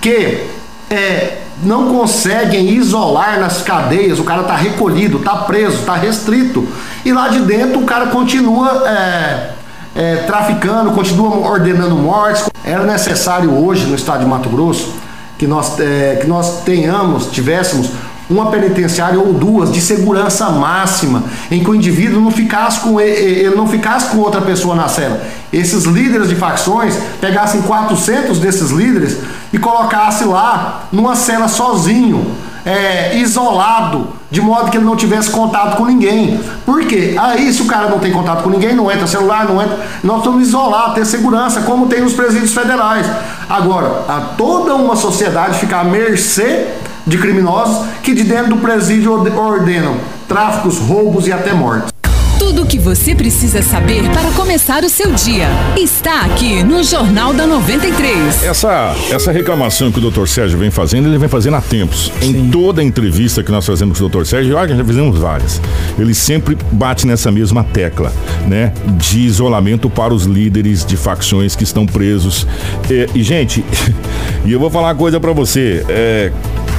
que 0.00 0.46
é, 0.92 1.42
não 1.62 1.94
conseguem 1.94 2.68
isolar 2.70 3.38
nas 3.40 3.62
cadeias, 3.62 4.18
o 4.18 4.24
cara 4.24 4.42
está 4.42 4.56
recolhido, 4.56 5.18
está 5.18 5.36
preso, 5.36 5.78
está 5.78 5.94
restrito, 5.94 6.66
e 7.04 7.12
lá 7.12 7.28
de 7.28 7.40
dentro 7.40 7.80
o 7.80 7.84
cara 7.84 8.06
continua 8.06 8.88
é, 8.88 9.50
é, 9.94 10.16
traficando, 10.26 10.90
continua 10.92 11.48
ordenando 11.48 11.94
mortes. 11.94 12.48
Era 12.64 12.84
necessário 12.84 13.52
hoje 13.52 13.86
no 13.86 13.94
estado 13.94 14.20
de 14.20 14.26
Mato 14.26 14.48
Grosso 14.48 14.94
que 15.38 15.46
nós, 15.46 15.78
é, 15.80 16.18
que 16.20 16.26
nós 16.26 16.62
tenhamos, 16.62 17.26
tivéssemos 17.26 17.90
uma 18.32 18.46
penitenciária 18.50 19.18
ou 19.18 19.32
duas 19.32 19.70
de 19.70 19.80
segurança 19.80 20.48
máxima, 20.50 21.22
em 21.50 21.62
que 21.62 21.70
o 21.70 21.74
indivíduo 21.74 22.20
não 22.20 22.30
ficasse 22.30 22.80
com 22.80 23.00
ele, 23.00 23.40
ele 23.40 23.54
não 23.54 23.66
ficasse 23.66 24.06
com 24.06 24.18
outra 24.18 24.40
pessoa 24.40 24.74
na 24.74 24.88
cela. 24.88 25.22
Esses 25.52 25.84
líderes 25.84 26.28
de 26.28 26.34
facções 26.34 26.94
pegassem 27.20 27.60
400 27.62 28.38
desses 28.38 28.70
líderes 28.70 29.18
e 29.52 29.58
colocasse 29.58 30.24
lá 30.24 30.84
numa 30.90 31.14
cela 31.14 31.46
sozinho, 31.46 32.26
é, 32.64 33.18
isolado, 33.18 34.08
de 34.30 34.40
modo 34.40 34.70
que 34.70 34.76
ele 34.76 34.84
não 34.84 34.96
tivesse 34.96 35.28
contato 35.28 35.76
com 35.76 35.84
ninguém. 35.84 36.40
Por 36.64 36.86
quê? 36.86 37.14
Aí, 37.18 37.52
se 37.52 37.60
o 37.60 37.66
cara 37.66 37.88
não 37.88 37.98
tem 37.98 38.12
contato 38.12 38.42
com 38.42 38.50
ninguém, 38.50 38.74
não 38.74 38.90
entra 38.90 39.06
celular, 39.06 39.46
não 39.46 39.60
entra. 39.60 39.78
Nós 40.02 40.24
vamos 40.24 40.48
isolar, 40.48 40.94
ter 40.94 41.04
segurança, 41.04 41.62
como 41.62 41.86
tem 41.86 42.00
nos 42.00 42.14
presídios 42.14 42.54
federais. 42.54 43.06
Agora, 43.48 44.04
a 44.08 44.20
toda 44.38 44.74
uma 44.74 44.96
sociedade 44.96 45.58
ficar 45.58 45.80
à 45.80 45.84
mercê 45.84 46.68
de 47.06 47.18
criminosos 47.18 47.86
que 48.02 48.14
de 48.14 48.24
dentro 48.24 48.50
do 48.54 48.56
presídio 48.58 49.12
orde- 49.12 49.30
ordenam 49.36 49.96
tráficos, 50.28 50.78
roubos 50.78 51.26
e 51.26 51.32
até 51.32 51.52
mortes. 51.52 51.90
Tudo 52.38 52.62
o 52.62 52.66
que 52.66 52.76
você 52.78 53.14
precisa 53.14 53.62
saber 53.62 54.02
para 54.10 54.30
começar 54.32 54.82
o 54.82 54.88
seu 54.88 55.12
dia 55.12 55.46
está 55.76 56.22
aqui 56.22 56.62
no 56.64 56.82
Jornal 56.82 57.32
da 57.32 57.46
93. 57.46 58.42
Essa, 58.44 58.94
essa 59.10 59.30
reclamação 59.30 59.92
que 59.92 60.04
o 60.04 60.10
Dr. 60.10 60.26
Sérgio 60.26 60.58
vem 60.58 60.70
fazendo, 60.70 61.08
ele 61.08 61.18
vem 61.18 61.28
fazendo 61.28 61.54
há 61.56 61.60
tempos. 61.60 62.12
Em 62.20 62.50
toda 62.50 62.82
entrevista 62.82 63.44
que 63.44 63.52
nós 63.52 63.64
fazemos 63.64 63.98
com 64.00 64.06
o 64.06 64.08
Dr. 64.08 64.24
Sérgio, 64.24 64.56
olha, 64.56 64.74
já 64.76 64.84
fizemos 64.84 65.18
várias. 65.18 65.60
Ele 65.96 66.14
sempre 66.14 66.58
bate 66.72 67.06
nessa 67.06 67.30
mesma 67.30 67.62
tecla, 67.62 68.12
né? 68.48 68.72
De 68.98 69.20
isolamento 69.20 69.88
para 69.88 70.12
os 70.12 70.24
líderes 70.24 70.84
de 70.84 70.96
facções 70.96 71.54
que 71.54 71.62
estão 71.62 71.86
presos. 71.86 72.46
É, 72.90 73.06
e, 73.14 73.22
gente, 73.22 73.64
e 74.44 74.52
eu 74.52 74.58
vou 74.58 74.68
falar 74.68 74.88
uma 74.88 74.94
coisa 74.96 75.20
pra 75.20 75.32
você. 75.32 75.84
É, 75.88 76.32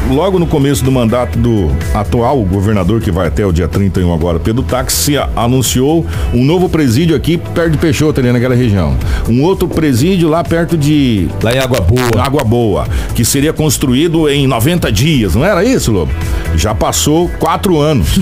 logo 0.09 0.39
no 0.39 0.47
começo 0.47 0.83
do 0.83 0.91
mandato 0.91 1.37
do 1.37 1.71
atual 1.93 2.41
governador, 2.43 3.01
que 3.01 3.11
vai 3.11 3.27
até 3.27 3.45
o 3.45 3.51
dia 3.51 3.67
31 3.67 4.13
agora, 4.13 4.39
Pedro 4.39 4.63
Táxi, 4.63 5.15
anunciou 5.35 6.05
um 6.33 6.43
novo 6.43 6.67
presídio 6.69 7.15
aqui 7.15 7.37
perto 7.37 7.71
de 7.71 7.77
Peixoto, 7.77 8.19
ali 8.19 8.31
naquela 8.31 8.55
região. 8.55 8.97
Um 9.29 9.41
outro 9.43 9.67
presídio 9.67 10.29
lá 10.29 10.43
perto 10.43 10.77
de. 10.77 11.27
Lá 11.41 11.53
em 11.53 11.59
Água 11.59 11.81
Boa. 11.81 12.23
Água 12.23 12.43
Boa, 12.43 12.87
que 13.15 13.23
seria 13.23 13.53
construído 13.53 14.29
em 14.29 14.47
90 14.47 14.91
dias, 14.91 15.35
não 15.35 15.45
era 15.45 15.63
isso, 15.63 15.91
Lobo? 15.91 16.11
Já 16.55 16.75
passou 16.75 17.29
quatro 17.39 17.79
anos. 17.79 18.19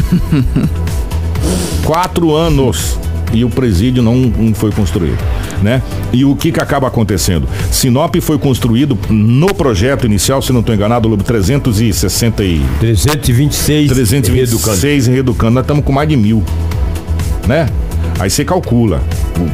quatro 1.83 2.35
anos 2.35 2.97
e 3.33 3.43
o 3.43 3.49
presídio 3.49 4.03
não, 4.03 4.15
não 4.15 4.53
foi 4.53 4.71
construído. 4.71 5.17
Né? 5.61 5.81
E 6.11 6.25
o 6.25 6.35
que, 6.35 6.51
que 6.51 6.59
acaba 6.59 6.87
acontecendo? 6.87 7.47
Sinop 7.71 8.15
foi 8.19 8.39
construído 8.39 8.97
no 9.09 9.53
projeto 9.53 10.05
inicial, 10.05 10.41
se 10.41 10.51
não 10.51 10.61
estou 10.61 10.73
enganado, 10.73 11.07
Lobo, 11.07 11.23
360 11.23 12.43
e... 12.43 12.61
326 12.79 13.91
326 13.91 15.07
em 15.07 15.11
Reducando. 15.13 15.53
Nós 15.53 15.63
estamos 15.63 15.85
com 15.85 15.91
mais 15.91 16.09
de 16.09 16.17
mil, 16.17 16.43
né? 17.47 17.67
Aí 18.19 18.29
você 18.29 18.43
calcula 18.43 19.01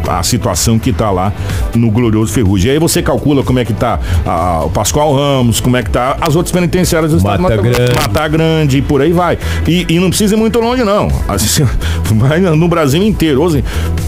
a 0.07 0.23
situação 0.23 0.77
que 0.79 0.89
está 0.89 1.11
lá 1.11 1.33
no 1.75 1.89
Glorioso 1.91 2.31
Ferrugem. 2.33 2.69
E 2.69 2.73
aí 2.73 2.79
você 2.79 3.01
calcula 3.01 3.43
como 3.43 3.59
é 3.59 3.65
que 3.65 3.71
está 3.71 3.99
o 4.65 4.69
Pascoal 4.69 5.13
Ramos, 5.15 5.59
como 5.59 5.77
é 5.77 5.83
que 5.83 5.89
tá 5.89 6.17
as 6.21 6.35
outras 6.35 6.51
penitenciárias 6.51 7.11
do 7.11 7.21
Mata 7.21 7.41
estado. 7.41 7.61
Grande. 7.61 7.95
Mata 7.95 8.27
Grande, 8.27 8.77
e 8.77 8.81
por 8.81 9.01
aí 9.01 9.11
vai. 9.11 9.37
E, 9.67 9.85
e 9.89 9.99
não 9.99 10.09
precisa 10.09 10.35
ir 10.35 10.37
muito 10.37 10.59
longe, 10.59 10.83
não. 10.83 11.07
Assim, 11.27 11.65
vai 12.15 12.39
no 12.39 12.67
Brasil 12.67 13.01
inteiro. 13.03 13.45
Assim, 13.45 13.63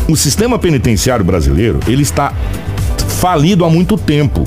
o 0.08 0.16
sistema 0.16 0.58
penitenciário 0.58 1.24
brasileiro, 1.24 1.80
ele 1.88 2.02
está 2.02 2.34
falido 3.20 3.66
há 3.66 3.70
muito 3.70 3.98
tempo. 3.98 4.44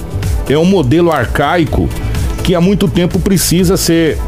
É 0.48 0.58
um 0.58 0.64
modelo 0.64 1.10
arcaico 1.10 1.88
que 2.42 2.54
há 2.54 2.60
muito 2.60 2.88
tempo 2.88 3.18
precisa 3.20 3.76
ser 3.76 4.18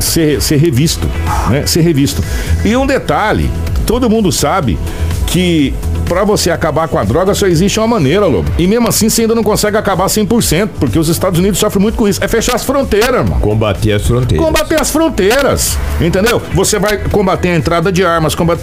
ser, 0.00 0.40
ser 0.40 0.56
revisto, 0.56 1.06
né? 1.50 1.66
Ser 1.66 1.82
revisto. 1.82 2.22
E 2.64 2.76
um 2.76 2.86
detalhe, 2.86 3.50
todo 3.86 4.08
mundo 4.08 4.32
sabe 4.32 4.78
que 5.26 5.74
para 6.10 6.24
você 6.24 6.50
acabar 6.50 6.88
com 6.88 6.98
a 6.98 7.04
droga 7.04 7.32
só 7.36 7.46
existe 7.46 7.78
uma 7.78 7.86
maneira, 7.86 8.26
Lobo. 8.26 8.50
E 8.58 8.66
mesmo 8.66 8.88
assim 8.88 9.08
você 9.08 9.22
ainda 9.22 9.34
não 9.36 9.44
consegue 9.44 9.76
acabar 9.76 10.06
100%, 10.06 10.70
porque 10.80 10.98
os 10.98 11.08
Estados 11.08 11.38
Unidos 11.38 11.60
sofrem 11.60 11.80
muito 11.80 11.94
com 11.94 12.08
isso. 12.08 12.18
É 12.20 12.26
fechar 12.26 12.56
as 12.56 12.64
fronteiras, 12.64 13.20
irmão. 13.20 13.38
Combater 13.38 13.92
as 13.92 14.04
fronteiras. 14.04 14.44
Combater 14.44 14.80
as 14.80 14.90
fronteiras, 14.90 15.78
entendeu? 16.00 16.42
Você 16.52 16.80
vai 16.80 16.98
combater 16.98 17.50
a 17.50 17.54
entrada 17.54 17.92
de 17.92 18.04
armas, 18.04 18.34
combater... 18.34 18.60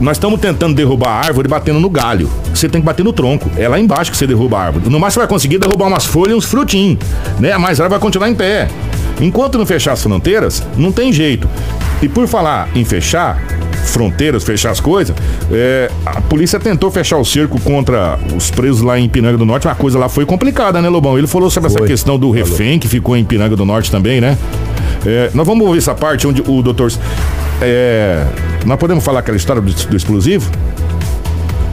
Nós 0.00 0.16
estamos 0.16 0.40
tentando 0.40 0.74
derrubar 0.74 1.08
a 1.08 1.26
árvore 1.26 1.46
batendo 1.46 1.78
no 1.78 1.90
galho. 1.90 2.30
Você 2.54 2.70
tem 2.70 2.80
que 2.80 2.86
bater 2.86 3.04
no 3.04 3.12
tronco. 3.12 3.50
É 3.58 3.68
lá 3.68 3.78
embaixo 3.78 4.10
que 4.10 4.16
você 4.16 4.26
derruba 4.26 4.56
a 4.56 4.62
árvore. 4.62 4.88
No 4.88 4.98
você 4.98 5.18
vai 5.18 5.28
conseguir 5.28 5.58
derrubar 5.58 5.88
umas 5.88 6.06
folhas 6.06 6.32
e 6.32 6.38
uns 6.38 6.46
frutinhos, 6.46 7.00
né? 7.38 7.58
Mas 7.58 7.80
ela 7.80 7.88
vai 7.90 7.98
continuar 7.98 8.30
em 8.30 8.34
pé. 8.34 8.66
Enquanto 9.20 9.58
não 9.58 9.66
fechar 9.66 9.92
as 9.92 10.02
fronteiras, 10.02 10.62
não 10.76 10.90
tem 10.90 11.12
jeito. 11.12 11.46
E 12.00 12.08
por 12.08 12.26
falar 12.28 12.68
em 12.74 12.84
fechar 12.84 13.42
fronteiras, 13.90 14.44
fechar 14.44 14.70
as 14.70 14.80
coisas, 14.80 15.16
é, 15.50 15.90
a 16.04 16.20
polícia 16.20 16.58
tentou 16.58 16.90
fechar 16.90 17.16
o 17.18 17.24
cerco 17.24 17.60
contra 17.60 18.18
os 18.36 18.50
presos 18.50 18.82
lá 18.82 18.98
em 18.98 19.08
Pinanga 19.08 19.38
do 19.38 19.44
Norte. 19.44 19.66
Uma 19.66 19.74
coisa 19.74 19.98
lá 19.98 20.08
foi 20.08 20.24
complicada, 20.26 20.80
né, 20.80 20.88
Lobão? 20.88 21.18
Ele 21.18 21.26
falou 21.26 21.50
sobre 21.50 21.68
essa 21.68 21.78
Foi. 21.78 21.88
questão 21.88 22.18
do 22.18 22.30
refém 22.30 22.78
que 22.78 22.88
ficou 22.88 23.16
em 23.16 23.24
Pinanga 23.24 23.56
do 23.56 23.64
Norte 23.64 23.90
também, 23.90 24.20
né? 24.20 24.36
É, 25.06 25.30
nós 25.34 25.46
vamos 25.46 25.66
ouvir 25.66 25.78
essa 25.78 25.94
parte 25.94 26.26
onde 26.26 26.42
o 26.46 26.62
doutor. 26.62 26.92
É, 27.60 28.24
nós 28.64 28.78
podemos 28.78 29.04
falar 29.04 29.20
aquela 29.20 29.36
história 29.36 29.60
do, 29.62 29.72
do 29.72 29.96
explosivo? 29.96 30.50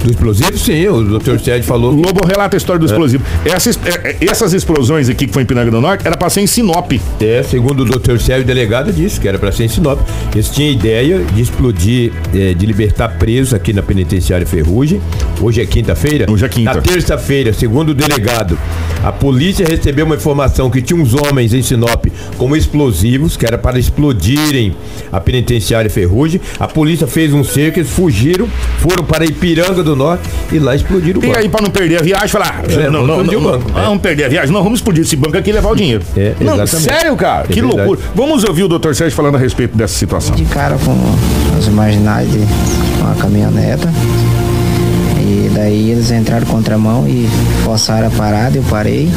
Do 0.06 0.12
explosivo, 0.12 0.56
sim, 0.56 0.88
o 0.88 1.02
doutor 1.04 1.40
Sérgio 1.40 1.64
O 1.64 1.68
falou. 1.68 1.92
Lobo 1.92 2.24
relata 2.28 2.56
a 2.56 2.60
história 2.60 2.80
do 2.80 2.86
explosivo. 2.86 3.24
Essas, 3.44 3.80
é, 3.84 4.10
é, 4.10 4.18
essas 4.30 4.54
explosões 4.54 5.10
aqui 5.10 5.26
que 5.26 5.34
foi 5.34 5.42
em 5.42 5.48
Pinanga 5.48 5.72
do 5.72 5.82
Norte 5.82 6.06
era 6.06 6.16
pra 6.16 6.30
ser 6.30 6.42
em 6.42 6.48
Sinop. 6.48 6.92
É, 7.20 7.42
segundo 7.42 7.80
o 7.80 7.86
doutor 7.86 8.20
Sérgio, 8.20 8.46
delegado, 8.46 8.94
disse 8.94 9.20
que 9.20 9.28
era 9.28 9.40
para 9.40 9.52
ser 9.52 9.64
em 9.64 9.68
Sinop. 9.68 10.00
Eles 10.32 10.50
tinham 10.50 10.72
ideia 10.72 11.24
de 11.34 11.42
explodir, 11.42 12.14
é, 12.36 12.54
de 12.54 12.66
libertar 12.68 13.18
presos 13.18 13.56
aqui 13.56 13.74
na 13.74 13.82
penitenciária 13.82 14.46
Ferrugem. 14.46 15.02
Hoje 15.42 15.60
é 15.60 15.66
quinta-feira? 15.66 16.32
Hoje 16.32 16.46
é 16.46 16.50
quinta. 16.50 16.76
Na 16.76 16.82
terça-feira, 16.82 17.52
segundo 17.52 17.90
o 17.90 17.94
delegado, 17.96 18.60
a 19.04 19.12
polícia 19.12 19.66
recebeu 19.68 20.06
uma 20.06 20.16
informação 20.16 20.70
que 20.70 20.84
tinha 20.84 21.02
uns 21.02 21.16
homens 21.16 21.52
em 21.52 21.64
Sinop 21.64 22.06
com 22.38 22.56
explosivos, 22.56 23.36
que 23.36 23.46
era 23.46 23.58
para 23.58 23.80
explodirem 23.80 24.76
a 25.12 25.20
penitenciária 25.20 25.90
Ferrugem. 25.90 26.40
A 26.60 26.68
polícia 26.68 27.08
fez 27.08 27.34
um 27.34 27.44
cerco, 27.44 27.80
eles 27.80 27.90
fugiram, 27.90 28.48
foram 28.78 29.04
para 29.04 29.26
Ipiranga 29.26 29.82
do 29.82 29.95
Norte 29.96 30.28
e 30.52 30.60
lá 30.60 30.76
explodiram 30.76 31.20
o 31.20 31.24
E 31.24 31.28
banco. 31.28 31.40
aí, 31.40 31.50
pra 31.50 31.62
não 31.62 31.70
perder 31.70 32.00
a 32.00 32.04
viagem, 32.04 32.28
falar. 32.28 32.64
É, 32.70 32.90
não, 32.90 33.06
não, 33.06 33.24
não, 33.24 33.42
banco. 33.42 33.72
não, 33.72 33.80
É. 33.82 33.86
vamos 33.86 34.02
perder 34.02 34.26
a 34.26 34.30
viagem. 34.30 34.52
Não, 34.54 34.62
vamos 34.64 34.80
explodir 34.80 35.04
esse 35.04 35.16
banco 35.16 35.38
aqui 35.38 35.50
e 35.50 35.54
levar 35.54 35.70
o 35.72 35.76
dinheiro. 35.76 36.04
É, 36.16 36.34
não, 36.42 36.66
sério, 36.68 37.16
cara? 37.16 37.46
É 37.46 37.48
que 37.54 37.62
verdade. 37.62 37.78
loucura. 37.78 38.00
Vamos 38.14 38.44
ouvir 38.44 38.64
o 38.64 38.68
doutor 38.68 38.94
Sérgio 38.96 39.16
falando 39.16 39.36
a 39.36 39.40
respeito 39.40 39.76
dessa 39.78 39.94
situação. 39.96 40.36
de 40.36 40.46
cara 40.46 40.78
com 40.84 40.96
os 41.58 41.68
marginais 41.70 42.30
de 42.32 42.40
uma 43.02 43.16
caminhoneta. 43.16 43.90
E 45.20 45.50
daí 45.54 45.92
eles 45.92 46.12
entraram 46.12 46.46
contramão 46.46 47.08
e 47.08 47.28
forçaram 47.64 48.08
a 48.08 48.12
parada, 48.12 48.58
eu 48.58 48.64
parei. 48.70 49.10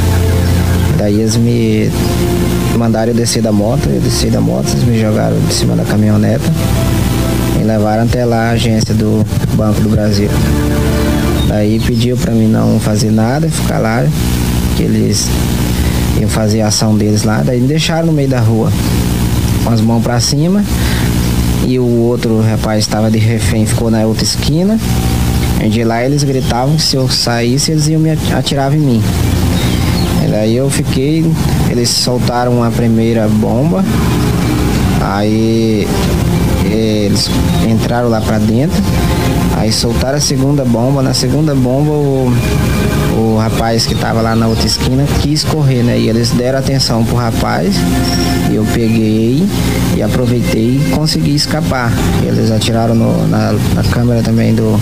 Daí 0.97 1.21
eles 1.21 1.37
me 1.37 1.91
mandaram 2.77 3.09
eu 3.09 3.15
descer 3.15 3.43
da 3.43 3.53
moto, 3.53 3.89
eu 3.89 4.01
desci 4.01 4.29
da 4.29 4.41
moto, 4.41 4.69
eles 4.73 4.85
me 4.85 5.01
jogaram 5.01 5.37
de 5.39 5.53
cima 5.53 5.75
da 5.77 5.85
caminhoneta 5.85 6.45
e 7.61 7.65
levaram 7.65 8.05
até 8.05 8.25
lá 8.25 8.49
a 8.49 8.51
agência 8.51 8.95
do 8.95 9.25
Banco 9.59 9.81
do 9.81 9.89
Brasil. 9.89 10.31
Daí 11.49 11.81
pediu 11.81 12.17
pra 12.17 12.33
mim 12.33 12.47
não 12.47 12.79
fazer 12.79 13.11
nada, 13.11 13.49
ficar 13.49 13.79
lá, 13.79 14.07
que 14.77 14.85
eles 14.85 15.29
iam 16.21 16.29
fazer 16.29 16.61
a 16.61 16.69
ação 16.69 16.97
deles 16.97 17.25
lá, 17.25 17.43
daí 17.45 17.61
me 17.61 17.67
deixaram 17.67 18.07
no 18.07 18.13
meio 18.13 18.29
da 18.29 18.39
rua, 18.39 18.73
com 19.65 19.71
as 19.71 19.81
mãos 19.81 20.01
pra 20.01 20.21
cima. 20.21 20.65
E 21.67 21.77
o 21.77 21.85
outro 21.85 22.41
rapaz 22.41 22.79
estava 22.79 23.11
de 23.11 23.19
refém, 23.19 23.67
ficou 23.67 23.91
na 23.91 24.07
outra 24.07 24.23
esquina. 24.23 24.79
E 25.61 25.69
de 25.69 25.83
lá 25.83 26.05
eles 26.05 26.23
gritavam 26.23 26.77
que 26.77 26.83
se 26.83 26.95
eu 26.95 27.09
saísse, 27.09 27.73
eles 27.73 27.89
iam 27.89 28.01
me 28.01 28.11
atirar 28.33 28.73
em 28.73 28.79
mim. 28.79 29.03
E 30.25 30.31
daí 30.31 30.57
eu 30.57 30.71
fiquei, 30.71 31.29
eles 31.69 31.91
soltaram 31.91 32.63
a 32.63 32.71
primeira 32.71 33.27
bomba, 33.27 33.85
aí 35.01 35.89
eh, 36.71 37.07
eles 37.07 37.29
entraram 37.69 38.09
lá 38.09 38.21
pra 38.21 38.39
dentro, 38.39 38.81
aí 39.59 39.73
soltaram 39.73 40.17
a 40.17 40.21
segunda 40.21 40.65
bomba, 40.65 41.03
na 41.03 41.13
segunda 41.13 41.55
bomba 41.55 41.91
o, 41.91 42.33
o 43.17 43.37
rapaz 43.39 43.85
que 43.87 43.95
tava 43.95 44.21
lá 44.23 44.35
na 44.35 44.47
outra 44.47 44.67
esquina 44.67 45.05
quis 45.21 45.45
correr, 45.45 45.83
né? 45.83 45.99
E 45.99 46.09
eles 46.09 46.31
deram 46.31 46.59
atenção 46.61 47.05
pro 47.05 47.17
rapaz, 47.17 47.75
e 48.51 48.55
eu 48.55 48.65
peguei 48.73 49.47
e 49.97 50.03
aproveitei 50.03 50.77
e 50.77 50.91
consegui 50.95 51.35
escapar. 51.35 51.93
Eles 52.25 52.51
atiraram 52.51 52.95
no- 52.95 53.27
na, 53.29 53.53
na 53.75 53.83
câmera 53.91 54.23
também 54.23 54.55
do. 54.55 54.79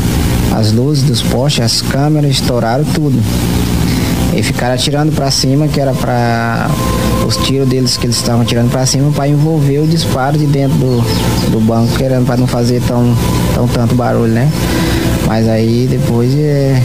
As 0.54 0.72
luzes 0.72 1.02
dos 1.02 1.22
postes, 1.22 1.64
as 1.64 1.82
câmeras 1.82 2.30
estouraram 2.30 2.84
tudo. 2.94 3.18
E 4.34 4.42
ficaram 4.42 4.74
atirando 4.74 5.12
pra 5.12 5.30
cima, 5.30 5.68
que 5.68 5.80
era 5.80 5.92
pra. 5.92 6.68
Os 7.26 7.36
tiros 7.38 7.68
deles 7.68 7.96
que 7.96 8.06
eles 8.06 8.16
estavam 8.16 8.42
atirando 8.42 8.70
pra 8.70 8.86
cima 8.86 9.10
para 9.10 9.26
envolver 9.26 9.80
o 9.80 9.86
disparo 9.86 10.38
de 10.38 10.46
dentro 10.46 10.78
do, 10.78 11.50
do 11.50 11.60
banco, 11.60 11.92
querendo 11.96 12.24
para 12.24 12.36
não 12.36 12.46
fazer 12.46 12.80
tão, 12.86 13.16
tão 13.52 13.66
tanto 13.66 13.96
barulho, 13.96 14.32
né? 14.32 14.48
Mas 15.26 15.48
aí 15.48 15.88
depois 15.90 16.32
é, 16.38 16.80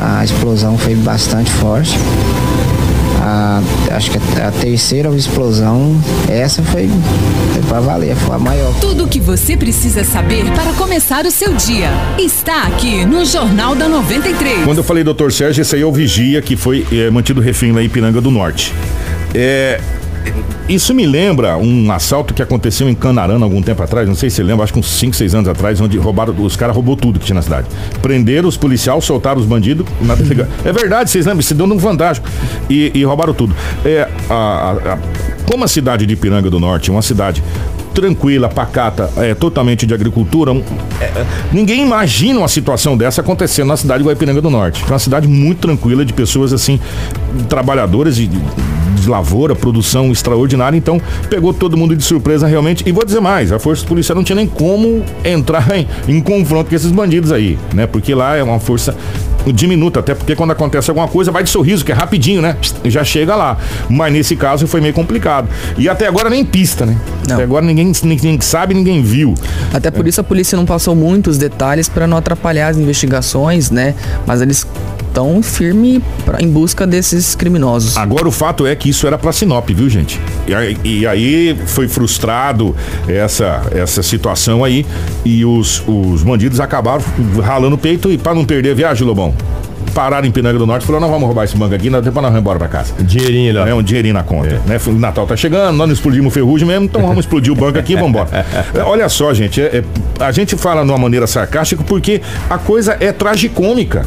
a 0.00 0.24
explosão 0.24 0.78
foi 0.78 0.94
bastante 0.94 1.50
forte. 1.50 1.98
A- 3.28 3.60
acho 3.90 4.10
que 4.12 4.18
a, 4.40 4.46
a 4.48 4.52
terceira 4.52 5.08
explosão, 5.16 6.00
essa 6.28 6.62
foi, 6.62 6.88
foi 7.52 7.62
pra 7.62 7.80
valer, 7.80 8.14
foi 8.14 8.36
a 8.36 8.38
maior. 8.38 8.72
Tudo 8.80 9.04
o 9.04 9.08
que 9.08 9.18
você 9.18 9.56
precisa 9.56 10.04
saber 10.04 10.44
para 10.52 10.72
começar 10.74 11.24
o 11.26 11.30
seu 11.32 11.52
dia 11.54 11.90
está 12.18 12.62
aqui 12.62 13.04
no 13.04 13.24
Jornal 13.24 13.74
da 13.74 13.88
93. 13.88 14.62
Quando 14.64 14.78
eu 14.78 14.84
falei 14.84 15.02
doutor 15.02 15.32
Sérgio, 15.32 15.62
esse 15.62 15.74
aí 15.74 15.82
é 15.82 15.84
o 15.84 15.90
Vigia, 15.92 16.40
que 16.40 16.54
foi 16.54 16.86
é, 16.92 17.10
mantido 17.10 17.40
refém 17.40 17.72
lá 17.72 17.82
em 17.82 17.88
Piranga 17.88 18.20
do 18.20 18.30
Norte. 18.30 18.72
É, 19.34 19.80
isso 20.68 20.92
me 20.94 21.06
lembra 21.06 21.56
um 21.56 21.90
assalto 21.92 22.34
que 22.34 22.42
aconteceu 22.42 22.88
em 22.88 22.94
Canarana 22.94 23.44
algum 23.44 23.62
tempo 23.62 23.82
atrás, 23.82 24.08
não 24.08 24.14
sei 24.14 24.28
se 24.30 24.36
você 24.36 24.42
lembra, 24.42 24.64
acho 24.64 24.72
que 24.72 24.78
uns 24.78 24.88
5, 24.98 25.14
6 25.14 25.34
anos 25.34 25.48
atrás, 25.48 25.80
onde 25.80 25.96
roubaram, 25.98 26.34
os 26.42 26.56
caras 26.56 26.74
roubou 26.74 26.96
tudo 26.96 27.18
que 27.20 27.26
tinha 27.26 27.34
na 27.36 27.42
cidade. 27.42 27.66
Prenderam 28.02 28.48
os 28.48 28.56
policiais, 28.56 29.04
soltaram 29.04 29.40
os 29.40 29.46
bandidos 29.46 29.86
na 30.00 30.14
delegacia. 30.14 30.52
É 30.64 30.72
verdade, 30.72 31.10
vocês 31.10 31.24
lembram, 31.26 31.42
se 31.42 31.54
deu 31.54 31.66
um 31.66 31.78
vandástico. 31.78 32.28
E, 32.68 32.90
e 32.94 33.04
roubaram 33.04 33.32
tudo. 33.32 33.54
É, 33.84 34.08
a- 34.28 34.34
a- 34.34 34.92
a- 34.94 34.98
como 35.48 35.62
a 35.64 35.68
cidade 35.68 36.04
de 36.06 36.16
Piranga 36.16 36.50
do 36.50 36.58
Norte 36.58 36.90
é 36.90 36.92
uma 36.92 37.02
cidade 37.02 37.42
tranquila, 37.96 38.46
pacata, 38.46 39.10
é, 39.16 39.34
totalmente 39.34 39.86
de 39.86 39.94
agricultura. 39.94 40.52
é, 41.00 41.24
ninguém 41.50 41.82
imagina 41.82 42.40
uma 42.40 42.48
situação 42.48 42.94
dessa 42.94 43.22
acontecendo 43.22 43.68
na 43.68 43.76
cidade 43.76 44.02
de 44.02 44.06
Guaipiranga 44.06 44.42
do 44.42 44.50
Norte. 44.50 44.84
É 44.86 44.92
uma 44.92 44.98
cidade 44.98 45.26
muito 45.26 45.60
tranquila, 45.60 46.04
de 46.04 46.12
pessoas 46.12 46.52
assim, 46.52 46.78
trabalhadoras 47.48 48.16
de, 48.16 48.26
de 48.26 49.08
lavoura, 49.08 49.56
produção 49.56 50.12
extraordinária. 50.12 50.76
Então, 50.76 51.00
pegou 51.30 51.54
todo 51.54 51.74
mundo 51.74 51.96
de 51.96 52.04
surpresa 52.04 52.46
realmente. 52.46 52.84
E 52.86 52.92
vou 52.92 53.02
dizer 53.02 53.20
mais, 53.20 53.50
a 53.50 53.58
força 53.58 53.86
policial 53.86 54.14
não 54.14 54.22
tinha 54.22 54.36
nem 54.36 54.46
como 54.46 55.02
entrar 55.24 55.66
em, 55.74 55.88
em 56.06 56.20
confronto 56.20 56.68
com 56.68 56.76
esses 56.76 56.92
bandidos 56.92 57.32
aí, 57.32 57.58
né? 57.72 57.86
Porque 57.86 58.14
lá 58.14 58.36
é 58.36 58.42
uma 58.42 58.60
força 58.60 58.94
diminuta, 59.52 60.00
até 60.00 60.14
porque 60.14 60.34
quando 60.34 60.50
acontece 60.50 60.90
alguma 60.90 61.08
coisa, 61.08 61.30
vai 61.30 61.42
de 61.42 61.50
sorriso, 61.50 61.84
que 61.84 61.92
é 61.92 61.94
rapidinho, 61.94 62.40
né? 62.42 62.56
Já 62.84 63.04
chega 63.04 63.34
lá. 63.34 63.56
Mas 63.88 64.12
nesse 64.12 64.36
caso 64.36 64.66
foi 64.66 64.80
meio 64.80 64.94
complicado. 64.94 65.48
E 65.76 65.88
até 65.88 66.06
agora 66.06 66.30
nem 66.30 66.44
pista, 66.44 66.86
né? 66.86 66.96
Não. 67.28 67.36
Até 67.36 67.44
agora 67.44 67.64
ninguém, 67.64 67.92
ninguém 68.02 68.40
sabe, 68.40 68.74
ninguém 68.74 69.02
viu. 69.02 69.34
Até 69.72 69.90
por 69.90 70.06
isso 70.06 70.20
a 70.20 70.24
polícia 70.24 70.56
não 70.56 70.64
passou 70.64 70.94
muitos 70.94 71.38
detalhes 71.38 71.88
para 71.88 72.06
não 72.06 72.16
atrapalhar 72.16 72.68
as 72.68 72.76
investigações, 72.76 73.70
né? 73.70 73.94
Mas 74.26 74.42
eles 74.42 74.66
estão 75.16 75.42
firme 75.42 76.02
pra, 76.26 76.42
em 76.42 76.48
busca 76.50 76.86
desses 76.86 77.34
criminosos. 77.34 77.96
Agora 77.96 78.28
o 78.28 78.30
fato 78.30 78.66
é 78.66 78.76
que 78.76 78.90
isso 78.90 79.06
era 79.06 79.16
pra 79.16 79.32
Sinop, 79.32 79.66
viu, 79.70 79.88
gente? 79.88 80.20
E 80.46 80.54
aí, 80.54 80.76
e 80.84 81.06
aí 81.06 81.56
foi 81.66 81.88
frustrado 81.88 82.76
essa, 83.08 83.62
essa 83.74 84.02
situação 84.02 84.62
aí 84.62 84.84
e 85.24 85.42
os, 85.42 85.82
os 85.86 86.22
bandidos 86.22 86.60
acabaram 86.60 87.02
ralando 87.42 87.76
o 87.76 87.78
peito 87.78 88.10
e 88.12 88.18
para 88.18 88.34
não 88.34 88.44
perder 88.44 88.72
a 88.72 88.74
viagem, 88.74 89.06
Lobão. 89.06 89.34
Pararam 89.94 90.26
em 90.26 90.30
Pinanga 90.30 90.58
do 90.58 90.66
Norte 90.66 90.82
e 90.82 90.86
falaram: 90.86 91.06
não 91.06 91.10
vamos 91.10 91.24
roubar 91.26 91.44
esse 91.44 91.56
banco 91.56 91.74
aqui, 91.74 91.88
não, 91.88 92.02
depois 92.02 92.16
nós 92.22 92.24
vamos 92.30 92.40
embora 92.40 92.58
pra 92.58 92.68
casa. 92.68 92.92
Dinheirinho 93.00 93.54
lá. 93.54 93.66
É 93.66 93.72
um 93.72 93.82
dinheirinho 93.82 94.12
na 94.12 94.22
conta. 94.22 94.60
Né? 94.66 94.78
O 94.86 94.92
Natal 94.92 95.26
tá 95.26 95.34
chegando, 95.34 95.74
nós 95.74 95.86
não 95.86 95.94
explodimos 95.94 96.34
ferrugem 96.34 96.68
mesmo, 96.68 96.84
então 96.84 97.00
vamos 97.00 97.20
explodir 97.20 97.50
o 97.50 97.56
banco 97.56 97.78
aqui 97.78 97.94
e 97.94 97.96
vamos 97.96 98.10
embora. 98.10 98.44
Olha 98.84 99.08
só, 99.08 99.32
gente, 99.32 99.58
é- 99.62 99.78
é- 99.78 99.84
a 100.22 100.30
gente 100.32 100.54
fala 100.56 100.84
de 100.84 100.90
uma 100.90 100.98
maneira 100.98 101.26
sarcástica 101.26 101.82
porque 101.82 102.20
a 102.50 102.58
coisa 102.58 102.98
é 103.00 103.10
tragicômica. 103.10 104.04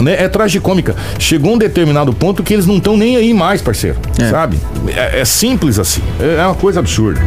Né? 0.00 0.22
É 0.22 0.28
tragicômica. 0.28 0.96
Chegou 1.18 1.54
um 1.54 1.58
determinado 1.58 2.12
ponto 2.12 2.42
que 2.42 2.54
eles 2.54 2.66
não 2.66 2.78
estão 2.78 2.96
nem 2.96 3.16
aí 3.16 3.32
mais, 3.34 3.62
parceiro. 3.62 3.98
É. 4.18 4.30
Sabe? 4.30 4.58
É, 4.88 5.20
é 5.20 5.24
simples 5.24 5.78
assim. 5.78 6.02
É 6.18 6.40
é 6.40 6.46
uma 6.46 6.54
coisa 6.54 6.80
absurda. 6.80 7.20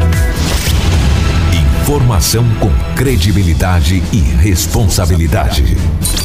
Informação 1.82 2.46
com 2.60 2.72
credibilidade 2.96 4.02
e 4.12 4.18
responsabilidade. 4.18 5.78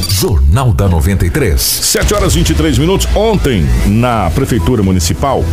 Jornal 0.09 0.73
da 0.73 0.87
93. 0.87 1.61
7 1.61 2.13
horas 2.13 2.33
23 2.33 2.77
minutos. 2.77 3.07
Ontem, 3.15 3.65
na 3.85 4.29
Prefeitura 4.31 4.81
Municipal, 4.81 5.43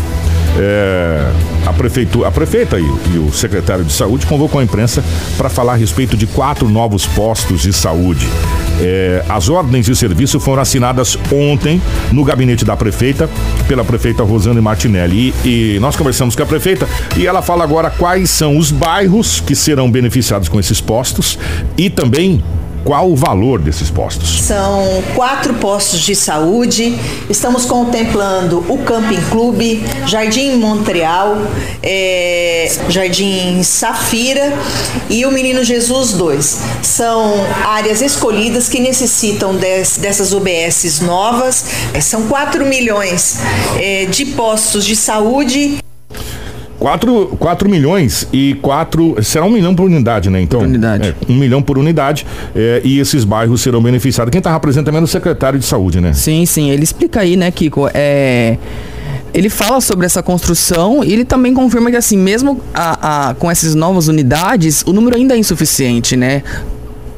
é, 0.59 1.33
a, 1.67 1.73
prefeitura, 1.73 2.29
a 2.29 2.31
prefeita 2.31 2.79
e, 2.79 2.85
e 3.15 3.19
o 3.19 3.33
secretário 3.33 3.85
de 3.85 3.93
saúde 3.93 4.27
convocou 4.27 4.61
a 4.61 4.65
imprensa 4.65 5.03
para 5.37 5.49
falar 5.49 5.75
a 5.75 5.77
respeito 5.77 6.17
de 6.17 6.27
quatro 6.27 6.69
novos 6.69 7.07
postos 7.07 7.63
de 7.63 7.73
saúde. 7.73 8.27
É, 8.81 9.25
as 9.29 9.49
ordens 9.49 9.87
de 9.87 9.97
serviço 9.97 10.39
foram 10.39 10.63
assinadas 10.63 11.19
ontem 11.33 11.81
no 12.13 12.25
gabinete 12.25 12.65
da 12.65 12.77
prefeita, 12.77 13.29
pela 13.67 13.85
prefeita 13.85 14.23
Rosane 14.23 14.61
Martinelli. 14.61 15.35
E, 15.45 15.75
e 15.77 15.79
nós 15.81 15.97
conversamos 15.97 16.37
com 16.37 16.43
a 16.43 16.47
prefeita 16.47 16.89
e 17.17 17.27
ela 17.27 17.43
fala 17.43 17.65
agora 17.65 17.91
quais 17.91 18.31
são 18.31 18.57
os 18.57 18.71
bairros 18.71 19.41
que 19.41 19.55
serão 19.55 19.91
beneficiados 19.91 20.49
com 20.49 20.61
esses 20.61 20.81
postos 20.81 21.39
e 21.77 21.89
também 21.89 22.43
qual 22.85 23.11
o 23.11 23.17
valor 23.17 23.61
desses 23.61 23.91
postos. 23.91 24.43
São 24.43 25.03
quatro 25.15 25.55
postos 25.55 26.01
de 26.01 26.15
saúde. 26.15 26.99
Estamos 27.29 27.65
contemplando 27.65 28.65
o 28.69 28.79
Camping 28.79 29.21
Clube, 29.31 29.85
Jardim 30.07 30.57
Montreal, 30.57 31.37
eh, 31.83 32.71
Jardim 32.89 33.63
Safira 33.63 34.53
e 35.11 35.25
o 35.27 35.31
Menino 35.31 35.65
Jesus 35.65 36.13
2. 36.13 36.59
São 36.83 37.33
áreas 37.65 38.01
escolhidas 38.03 38.69
que 38.69 38.79
necessitam 38.81 39.55
des- 39.57 39.97
dessas 39.99 40.33
UBSs 40.33 41.03
novas. 41.05 41.65
Eh, 41.95 42.01
São 42.01 42.29
4 42.29 42.65
milhões 42.65 43.39
eh, 43.79 44.07
de 44.07 44.27
postos 44.27 44.85
de 44.85 44.95
saúde 44.97 45.79
4, 46.79 47.37
4 47.39 47.69
milhões 47.69 48.29
e 48.33 48.55
4. 48.61 49.17
Será 49.23 49.45
um 49.45 49.51
milhão 49.51 49.75
por 49.75 49.85
unidade, 49.85 50.29
né? 50.31 50.41
Então, 50.41 50.61
Por 50.61 50.69
unidade. 50.69 51.09
é, 51.09 51.33
um 51.33 51.35
milhão 51.37 51.63
por 51.63 51.79
unidade 51.79 52.27
é, 52.55 52.81
e 52.85 52.99
esses 52.99 53.25
bairros 53.25 53.61
serão 53.63 53.83
beneficiados. 53.83 54.31
Quem 54.31 54.39
está 54.39 54.53
representando 54.53 54.87
também 54.87 55.01
é 55.01 55.05
o 55.05 55.07
secretário 55.07 55.59
de 55.59 55.65
saúde, 55.65 56.01
né? 56.01 56.13
Sim, 56.13 56.45
sim. 56.47 56.71
Ele 56.71 56.85
explica 56.85 57.21
aí, 57.21 57.37
né, 57.37 57.51
Kiko? 57.51 57.89
É. 57.95 58.59
Ele 59.35 59.51
fala 59.51 59.81
sobre 59.81 60.07
essa 60.07 60.23
construção 60.23 61.03
e 61.05 61.13
ele 61.13 61.25
também 61.25 61.53
confirma 61.53 61.91
que, 61.91 61.97
assim, 61.97 62.17
mesmo 62.17 62.61
a- 62.73 63.31
a- 63.31 63.35
com 63.35 63.51
essas 63.51 63.75
novas 63.75 64.09
unidades, 64.09 64.83
o 64.87 64.93
número 64.93 65.17
ainda 65.17 65.35
é 65.35 65.39
insuficiente, 65.39 66.17
né? 66.17 66.43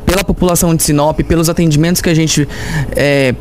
Pela 0.05 0.25
população 0.25 0.75
de 0.75 0.83
Sinop, 0.83 1.21
pelos 1.21 1.49
atendimentos 1.49 2.01
que 2.03 2.09
a 2.09 2.14
gente 2.14 2.49
é, 2.97 3.35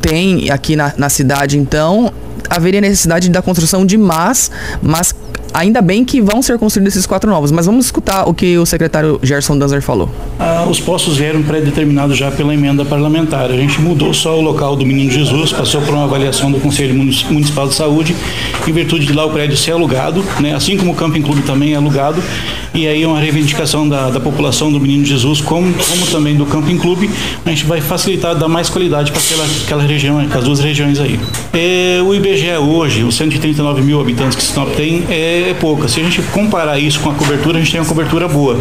tem 0.00 0.50
aqui 0.50 0.76
na, 0.76 0.92
na 0.98 1.08
cidade, 1.08 1.58
então, 1.58 2.12
haveria 2.50 2.80
necessidade 2.80 3.28
da 3.30 3.40
construção 3.40 3.86
de 3.86 3.96
mais, 3.96 4.50
mas 4.82 5.14
ainda 5.54 5.80
bem 5.80 6.04
que 6.04 6.20
vão 6.20 6.42
ser 6.42 6.58
construídos 6.58 6.94
esses 6.94 7.06
quatro 7.06 7.30
novos. 7.30 7.50
Mas 7.50 7.66
vamos 7.66 7.86
escutar 7.86 8.28
o 8.28 8.34
que 8.34 8.58
o 8.58 8.66
secretário 8.66 9.18
Gerson 9.22 9.56
Danzer 9.56 9.80
falou. 9.80 10.10
Ah, 10.38 10.66
os 10.68 10.80
postos 10.80 11.16
vieram 11.16 11.42
pré-determinados 11.42 12.18
já 12.18 12.30
pela 12.30 12.52
emenda 12.52 12.84
parlamentar. 12.84 13.50
A 13.50 13.56
gente 13.56 13.80
mudou 13.80 14.12
só 14.12 14.36
o 14.38 14.42
local 14.42 14.76
do 14.76 14.84
Menino 14.84 15.10
Jesus, 15.10 15.52
passou 15.52 15.80
por 15.80 15.94
uma 15.94 16.04
avaliação 16.04 16.50
do 16.50 16.58
Conselho 16.58 16.94
Munici- 16.94 17.24
Municipal 17.30 17.68
de 17.68 17.74
Saúde, 17.74 18.14
em 18.66 18.72
virtude 18.72 19.06
de 19.06 19.12
lá 19.12 19.24
o 19.24 19.30
prédio 19.30 19.56
ser 19.56 19.72
alugado, 19.72 20.24
né? 20.40 20.54
assim 20.54 20.76
como 20.76 20.92
o 20.92 20.94
Camping 20.94 21.22
Clube 21.22 21.42
também 21.42 21.72
é 21.72 21.76
alugado, 21.76 22.20
e 22.74 22.88
aí 22.88 23.02
é 23.02 23.06
uma 23.06 23.20
reivindicação 23.20 23.88
da, 23.88 24.10
da 24.10 24.18
população 24.18 24.72
do 24.72 24.80
Menino 24.80 25.04
Jesus, 25.04 25.40
como, 25.40 25.72
como 25.72 26.06
também 26.10 26.34
do 26.34 26.44
Camping 26.46 26.78
Clube, 26.78 27.08
a 27.46 27.50
gente 27.50 27.64
vai 27.66 27.80
facilitar, 27.80 28.34
dar 28.34 28.48
mais 28.48 28.68
qualidade 28.68 29.12
para 29.12 29.20
aquela, 29.20 29.44
aquela 29.64 29.82
região, 29.84 30.18
as 30.18 30.44
duas 30.44 30.58
regiões 30.58 30.98
aí. 30.98 31.20
É, 31.52 32.00
o 32.02 32.12
IBGE 32.14 32.50
hoje, 32.56 33.04
os 33.04 33.14
139 33.16 33.82
mil 33.82 34.00
habitantes 34.00 34.36
que 34.36 34.42
Sinop 34.42 34.70
tem, 34.74 35.04
é, 35.08 35.43
é 35.50 35.54
pouca. 35.54 35.88
Se 35.88 36.00
a 36.00 36.02
gente 36.02 36.22
comparar 36.22 36.78
isso 36.78 37.00
com 37.00 37.10
a 37.10 37.14
cobertura, 37.14 37.58
a 37.58 37.60
gente 37.60 37.72
tem 37.72 37.80
uma 37.80 37.86
cobertura 37.86 38.28
boa. 38.28 38.58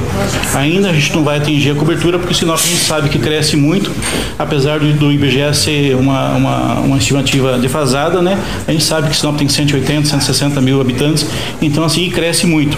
Ainda 0.55 0.89
a 0.89 0.93
gente 0.93 1.13
não 1.13 1.23
vai 1.23 1.37
atingir 1.37 1.71
a 1.71 1.75
cobertura, 1.75 2.19
porque 2.19 2.33
Sinop 2.33 2.59
a 2.59 2.61
gente 2.61 2.83
sabe 2.83 3.09
que 3.09 3.19
cresce 3.19 3.55
muito, 3.55 3.91
apesar 4.37 4.79
do, 4.79 4.93
do 4.93 5.11
IBGE 5.11 5.53
ser 5.53 5.95
uma, 5.95 6.31
uma, 6.31 6.73
uma 6.79 6.97
estimativa 6.97 7.57
defasada, 7.57 8.21
né? 8.21 8.37
A 8.67 8.71
gente 8.71 8.83
sabe 8.83 9.09
que 9.09 9.15
Sinop 9.15 9.37
tem 9.37 9.47
180, 9.47 10.07
160 10.07 10.61
mil 10.61 10.81
habitantes, 10.81 11.25
então 11.61 11.83
assim, 11.83 12.09
cresce 12.09 12.45
muito. 12.45 12.77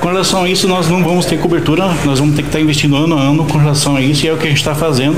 Com 0.00 0.08
relação 0.08 0.44
a 0.44 0.48
isso, 0.48 0.68
nós 0.68 0.88
não 0.88 1.02
vamos 1.02 1.26
ter 1.26 1.38
cobertura, 1.38 1.86
nós 2.04 2.18
vamos 2.18 2.36
ter 2.36 2.42
que 2.42 2.48
estar 2.48 2.60
investindo 2.60 2.96
ano 2.96 3.18
a 3.18 3.22
ano 3.22 3.44
com 3.44 3.58
relação 3.58 3.96
a 3.96 4.00
isso, 4.00 4.24
e 4.24 4.28
é 4.28 4.32
o 4.32 4.36
que 4.36 4.46
a 4.46 4.48
gente 4.48 4.58
está 4.58 4.74
fazendo, 4.74 5.16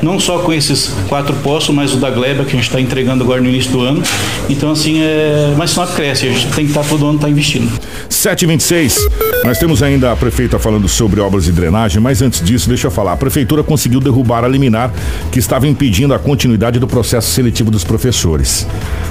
não 0.00 0.18
só 0.18 0.38
com 0.38 0.52
esses 0.52 0.92
quatro 1.08 1.34
postos, 1.36 1.74
mas 1.74 1.92
o 1.92 1.96
da 1.96 2.10
Gleba, 2.10 2.44
que 2.44 2.50
a 2.50 2.56
gente 2.56 2.66
está 2.66 2.80
entregando 2.80 3.24
agora 3.24 3.40
no 3.40 3.48
início 3.48 3.70
do 3.70 3.80
ano. 3.80 4.02
Então, 4.48 4.70
assim, 4.70 5.00
é... 5.00 5.52
mas 5.56 5.70
Sinop 5.70 5.90
cresce, 5.94 6.28
a 6.28 6.32
gente 6.32 6.46
tem 6.48 6.64
que 6.64 6.70
estar 6.70 6.84
todo 6.84 7.06
ano 7.06 7.18
tá 7.18 7.28
investindo. 7.28 7.70
726. 8.08 9.08
Nós 9.44 9.58
temos 9.58 9.82
ainda 9.82 10.12
a 10.12 10.16
prefeita 10.16 10.58
falando 10.58 10.88
sobre 10.88 11.20
obras 11.20 11.44
de 11.44 11.52
drenagem, 11.52 12.00
mas 12.00 12.22
antes 12.22 12.42
disso, 12.42 12.68
deixa 12.68 12.86
eu 12.86 12.90
falar. 12.90 13.12
A 13.12 13.16
prefeitura 13.16 13.62
conseguiu 13.62 14.00
derrubar 14.00 14.44
a 14.44 14.48
liminar 14.48 14.92
que 15.30 15.38
estava 15.38 15.66
impedindo 15.66 16.14
a 16.14 16.18
continuidade 16.18 16.78
do 16.78 16.86
processo 16.86 17.30
seletivo 17.30 17.70
dos 17.70 17.84
professores. 17.84 18.66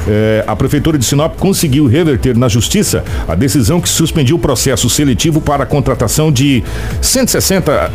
É, 0.08 0.43
a 0.47 0.55
prefeitura 0.55 0.97
de 0.97 1.05
Sinop 1.05 1.38
conseguiu 1.38 1.88
reverter 1.88 2.38
na 2.38 2.47
justiça 2.47 3.03
a 3.27 3.36
decisão 3.36 3.82
que 3.82 3.89
suspendiu 3.89 4.36
o 4.36 4.39
processo 4.39 4.89
seletivo 4.89 5.08
para 5.41 5.63
a 5.63 5.65
contratação 5.65 6.31
de 6.31 6.63
160 7.01 7.91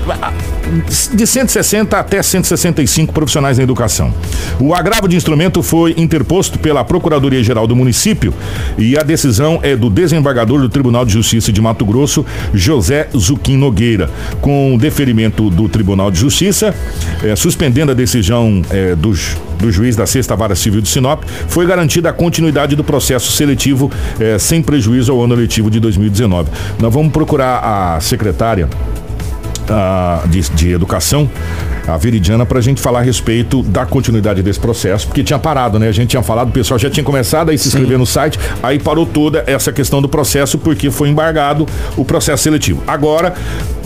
de 1.15 1.27
160 1.27 1.99
até 1.99 2.23
165 2.23 3.13
profissionais 3.13 3.57
da 3.57 3.63
educação. 3.63 4.13
O 4.59 4.75
agravo 4.75 5.07
de 5.09 5.17
instrumento 5.17 5.63
foi 5.63 5.95
interposto 5.97 6.59
pela 6.59 6.85
Procuradoria-Geral 6.85 7.67
do 7.67 7.77
município 7.77 8.33
e 8.79 8.99
a 8.99 9.03
decisão 9.03 9.61
é 9.63 9.77
do 9.77 9.89
desembargador 9.91 10.61
do 10.61 10.69
Tribunal 10.69 11.05
de 11.05 11.13
Justiça 11.13 11.53
de 11.53 11.61
Mato 11.61 11.85
Grosso, 11.85 12.25
José 12.53 13.09
Zuquim 13.17 13.57
Nogueira. 13.57 14.11
Com 14.41 14.77
deferimento 14.79 15.51
do 15.51 15.69
Tribunal 15.69 16.11
de 16.11 16.19
Justiça, 16.19 16.75
eh, 17.23 17.37
suspendendo 17.37 17.93
a 17.93 17.95
decisão 17.95 18.63
eh, 18.71 18.95
do, 18.97 19.15
ju- 19.15 19.37
do 19.65 19.73
juiz 19.73 19.97
da 19.97 20.07
Sexta 20.07 20.37
Vara 20.37 20.55
Civil 20.55 20.81
de 20.81 20.89
Sinop, 20.89 21.25
foi 21.49 21.67
garantida 21.67 22.11
a 22.11 22.13
continuidade 22.13 22.77
do 22.77 22.85
processo 22.85 23.33
seletivo 23.33 23.91
eh, 24.21 24.39
sem 24.39 24.63
prejuízo 24.63 25.11
ao 25.13 25.23
ano 25.23 25.35
letivo 25.35 25.71
de 25.71 25.81
2019. 25.81 26.51
Nós 26.79 26.93
vamos 26.93 27.13
procurar 27.13 27.61
a 27.65 28.01
secretária 28.01 28.69
ah, 29.69 30.23
de, 30.27 30.43
de 30.51 30.73
Educação, 30.73 31.31
a 31.87 31.97
Veridiana, 31.97 32.45
para 32.45 32.59
a 32.59 32.63
gente 32.63 32.81
falar 32.81 33.01
a 33.01 33.03
respeito 33.03 33.63
da 33.63 33.87
continuidade 33.87 34.43
desse 34.43 34.61
processo, 34.61 35.07
porque 35.07 35.25
tinha 35.25 35.39
parado, 35.39 35.79
né? 35.79 35.89
A 35.89 35.93
gente 35.93 36.11
tinha 36.11 36.23
falado, 36.23 36.49
o 36.49 36.53
pessoal 36.53 36.79
já 36.79 36.91
tinha 36.91 37.05
começado 37.05 37.51
a 37.51 37.57
se 37.57 37.69
inscrever 37.69 37.99
no 37.99 38.07
site, 38.07 38.39
aí 38.63 38.79
parou 38.79 39.07
toda 39.07 39.45
essa 39.47 39.73
questão 39.73 40.03
do 40.03 40.09
processo, 40.09 40.59
porque 40.59 40.91
foi 40.91 41.09
embargado 41.09 41.67
o 41.97 42.05
processo 42.05 42.43
seletivo. 42.43 42.83
Agora, 42.87 43.35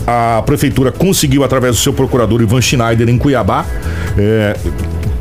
a 0.05 0.41
prefeitura 0.45 0.91
conseguiu, 0.91 1.43
através 1.43 1.75
do 1.75 1.81
seu 1.81 1.93
procurador 1.93 2.41
Ivan 2.41 2.61
Schneider, 2.61 3.07
em 3.07 3.17
Cuiabá, 3.17 3.65
é, 4.17 4.57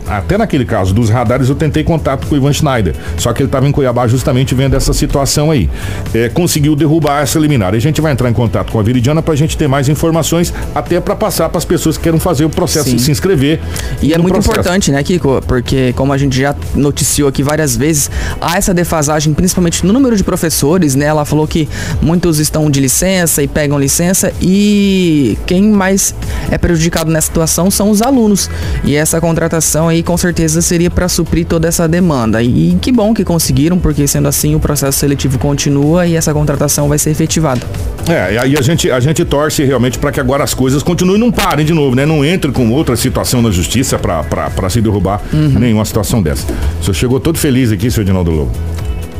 até 0.08 0.38
naquele 0.38 0.64
caso 0.64 0.94
dos 0.94 1.10
radares 1.10 1.48
eu 1.48 1.54
tentei 1.54 1.84
contato 1.84 2.26
com 2.26 2.34
o 2.34 2.38
Ivan 2.38 2.52
Schneider, 2.52 2.94
só 3.16 3.32
que 3.32 3.42
ele 3.42 3.48
estava 3.48 3.68
em 3.68 3.72
Cuiabá 3.72 4.06
justamente 4.06 4.54
vendo 4.54 4.74
essa 4.74 4.92
situação 4.92 5.50
aí. 5.50 5.68
É, 6.14 6.28
conseguiu 6.28 6.74
derrubar 6.74 7.22
essa 7.22 7.38
liminar. 7.38 7.74
E 7.74 7.76
a 7.76 7.80
gente 7.80 8.00
vai 8.00 8.12
entrar 8.12 8.28
em 8.30 8.32
contato 8.32 8.72
com 8.72 8.78
a 8.78 8.82
Viridiana 8.82 9.22
para 9.22 9.34
a 9.34 9.36
gente 9.36 9.56
ter 9.56 9.68
mais 9.68 9.88
informações, 9.88 10.52
até 10.74 11.00
para 11.00 11.14
passar 11.14 11.48
para 11.48 11.58
as 11.58 11.64
pessoas 11.64 11.96
que 11.96 12.02
queiram 12.02 12.18
fazer 12.18 12.44
o 12.44 12.50
processo 12.50 12.90
Sim. 12.90 12.96
e 12.96 12.98
se 12.98 13.10
inscrever. 13.10 13.60
E 14.02 14.12
é 14.12 14.18
muito 14.18 14.34
processo. 14.34 14.60
importante, 14.60 14.90
né, 14.90 15.02
Kiko? 15.02 15.42
Porque, 15.46 15.92
como 15.94 16.12
a 16.12 16.18
gente 16.18 16.38
já 16.38 16.54
noticiou 16.74 17.28
aqui 17.28 17.42
várias 17.42 17.76
vezes, 17.76 18.10
há 18.40 18.56
essa 18.56 18.72
defasagem, 18.72 19.34
principalmente 19.34 19.84
no 19.84 19.92
número 19.92 20.16
de 20.16 20.24
professores, 20.24 20.94
né? 20.94 21.06
Ela 21.06 21.24
falou 21.24 21.46
que 21.46 21.68
muitos 22.00 22.38
estão 22.38 22.70
de 22.70 22.80
licença 22.80 23.42
e 23.42 23.48
pegam 23.48 23.78
licença 23.78 24.32
e 24.40 25.38
quem 25.46 25.62
mais 25.62 26.14
é 26.50 26.58
prejudicado 26.58 27.10
nessa 27.10 27.26
situação 27.26 27.70
são 27.70 27.90
os 27.90 28.02
alunos. 28.02 28.50
E 28.84 28.94
essa 28.94 29.20
contratação 29.20 29.88
aí 29.88 29.97
e 29.98 30.02
com 30.02 30.16
certeza 30.16 30.62
seria 30.62 30.90
para 30.90 31.08
suprir 31.08 31.44
toda 31.44 31.66
essa 31.66 31.88
demanda. 31.88 32.42
E 32.42 32.78
que 32.80 32.92
bom 32.92 33.12
que 33.12 33.24
conseguiram, 33.24 33.78
porque 33.78 34.06
sendo 34.06 34.28
assim 34.28 34.54
o 34.54 34.60
processo 34.60 34.98
seletivo 34.98 35.38
continua 35.38 36.06
e 36.06 36.14
essa 36.14 36.32
contratação 36.32 36.88
vai 36.88 36.98
ser 36.98 37.10
efetivada. 37.10 37.60
É, 38.08 38.34
e 38.34 38.38
aí 38.38 38.56
a 38.56 38.62
gente, 38.62 38.90
a 38.90 39.00
gente 39.00 39.24
torce 39.24 39.64
realmente 39.64 39.98
para 39.98 40.12
que 40.12 40.20
agora 40.20 40.44
as 40.44 40.54
coisas 40.54 40.82
continuem 40.82 41.16
e 41.16 41.20
não 41.20 41.32
parem 41.32 41.66
de 41.66 41.74
novo, 41.74 41.96
né? 41.96 42.06
Não 42.06 42.24
entre 42.24 42.52
com 42.52 42.70
outra 42.70 42.96
situação 42.96 43.42
na 43.42 43.50
justiça 43.50 43.98
para 43.98 44.70
se 44.70 44.80
derrubar 44.80 45.20
uhum. 45.32 45.58
nenhuma 45.58 45.84
situação 45.84 46.22
dessa. 46.22 46.46
O 46.80 46.84
senhor 46.84 46.94
chegou 46.94 47.20
todo 47.20 47.36
feliz 47.36 47.72
aqui, 47.72 47.90
senhor 47.90 48.04
Edinaldo 48.04 48.30
Lobo. 48.30 48.52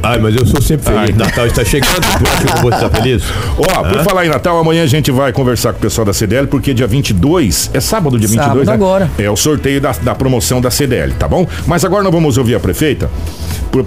Ai, 0.03 0.19
mas 0.19 0.35
eu 0.35 0.47
sou 0.47 0.61
sempre 0.61 0.87
feliz. 0.87 1.11
Ai. 1.11 1.13
Natal 1.13 1.47
está 1.47 1.65
chegando. 1.65 1.89
Tu 2.19 2.27
acha 2.27 2.45
que 2.45 2.59
eu 2.59 2.63
vou 2.63 2.71
estar 2.71 2.91
feliz? 2.91 3.23
Ó, 3.59 3.83
por 3.85 4.03
falar 4.03 4.27
em 4.27 4.29
Natal, 4.29 4.59
amanhã 4.59 4.83
a 4.83 4.87
gente 4.87 5.11
vai 5.11 5.33
conversar 5.33 5.73
com 5.73 5.79
o 5.79 5.83
pessoal 5.83 6.05
da 6.05 6.13
CDL, 6.13 6.47
porque 6.47 6.75
dia 6.75 6.87
22, 6.87 7.71
é 7.73 7.81
sábado, 7.81 8.19
dia 8.19 8.29
sábado 8.29 8.61
22, 8.61 8.67
né? 8.69 8.75
agora. 8.75 9.11
É 9.19 9.31
o 9.31 9.37
sorteio 9.37 9.81
da, 9.81 9.93
da 9.93 10.15
promoção 10.15 10.61
da 10.61 10.71
CDL, 10.71 11.13
tá 11.15 11.29
bom? 11.29 11.47
Mas 11.67 11.85
agora 11.85 12.03
nós 12.03 12.13
vamos 12.13 12.39
ouvir 12.39 12.55
a 12.55 12.61
prefeita. 12.61 13.11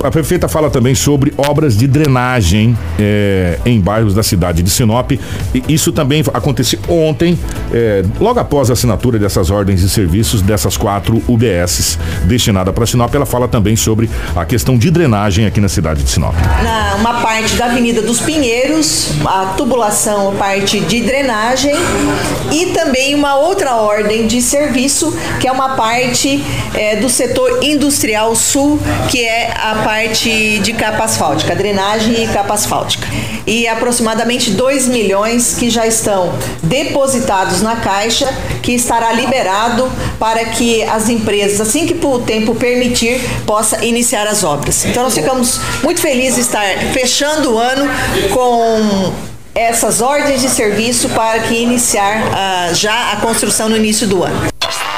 A 0.03 0.11
prefeita 0.11 0.47
fala 0.47 0.69
também 0.69 0.93
sobre 0.93 1.33
obras 1.37 1.75
de 1.75 1.87
drenagem 1.87 2.77
é, 2.99 3.57
em 3.65 3.79
bairros 3.79 4.13
da 4.13 4.21
cidade 4.21 4.61
de 4.61 4.69
Sinop. 4.69 5.11
E 5.11 5.19
isso 5.67 5.91
também 5.91 6.23
aconteceu 6.33 6.79
ontem, 6.87 7.37
é, 7.73 8.03
logo 8.19 8.39
após 8.39 8.69
a 8.69 8.73
assinatura 8.73 9.17
dessas 9.17 9.49
ordens 9.49 9.81
de 9.81 9.89
serviços 9.89 10.41
dessas 10.41 10.77
quatro 10.77 11.21
UBSs 11.27 11.97
destinadas 12.25 12.73
para 12.73 12.85
Sinop. 12.85 13.13
Ela 13.13 13.25
fala 13.25 13.47
também 13.47 13.75
sobre 13.75 14.09
a 14.35 14.45
questão 14.45 14.77
de 14.77 14.91
drenagem 14.91 15.45
aqui 15.45 15.59
na 15.59 15.69
cidade 15.69 16.00
de 16.03 16.09
Sinop. 16.09 16.35
Na 16.63 16.95
uma 16.95 17.21
parte 17.21 17.55
da 17.55 17.65
Avenida 17.65 18.01
dos 18.01 18.19
Pinheiros, 18.19 19.09
a 19.25 19.53
tubulação, 19.57 20.29
a 20.29 20.31
parte 20.33 20.79
de 20.79 21.01
drenagem 21.01 21.73
e 22.51 22.67
também 22.67 23.15
uma 23.15 23.35
outra 23.35 23.75
ordem 23.75 24.27
de 24.27 24.41
serviço 24.41 25.15
que 25.39 25.47
é 25.47 25.51
uma 25.51 25.75
parte 25.75 26.43
é, 26.75 26.95
do 26.95 27.09
setor 27.09 27.63
industrial 27.63 28.35
sul, 28.35 28.79
que 29.09 29.23
é 29.23 29.51
a 29.55 29.75
parte 29.83 30.59
de 30.59 30.73
capa 30.73 31.03
asfáltica, 31.03 31.55
drenagem 31.55 32.23
e 32.23 32.27
capa 32.27 32.53
asfáltica. 32.53 33.07
E 33.45 33.67
aproximadamente 33.67 34.51
2 34.51 34.87
milhões 34.87 35.55
que 35.55 35.69
já 35.69 35.85
estão 35.85 36.33
depositados 36.61 37.61
na 37.61 37.75
Caixa, 37.77 38.27
que 38.61 38.73
estará 38.73 39.11
liberado 39.13 39.91
para 40.19 40.45
que 40.45 40.83
as 40.83 41.09
empresas, 41.09 41.61
assim 41.61 41.85
que 41.85 42.05
o 42.05 42.19
tempo 42.19 42.55
permitir, 42.55 43.19
possa 43.45 43.83
iniciar 43.83 44.27
as 44.27 44.43
obras. 44.43 44.85
Então 44.85 45.03
nós 45.03 45.13
ficamos 45.13 45.59
muito 45.83 46.01
felizes 46.01 46.35
de 46.35 46.41
estar 46.41 46.65
fechando 46.93 47.53
o 47.53 47.59
ano 47.59 47.89
com 48.31 49.13
essas 49.53 50.01
ordens 50.01 50.41
de 50.41 50.49
serviço 50.49 51.09
para 51.09 51.39
que 51.39 51.55
iniciar 51.55 52.23
uh, 52.23 52.75
já 52.75 53.11
a 53.11 53.17
construção 53.17 53.67
no 53.67 53.75
início 53.75 54.07
do 54.07 54.23
ano. 54.23 54.51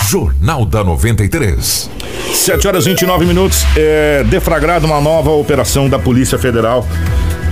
Jornal 0.08 0.66
da 0.66 0.84
93. 0.84 1.90
7 2.34 2.68
horas 2.68 2.86
e 2.86 2.90
29 2.90 3.26
minutos. 3.26 3.64
É 3.76 4.24
deflagrada 4.26 4.86
uma 4.86 5.02
nova 5.02 5.32
operação 5.32 5.90
da 5.90 5.98
Polícia 5.98 6.38
Federal, 6.38 6.86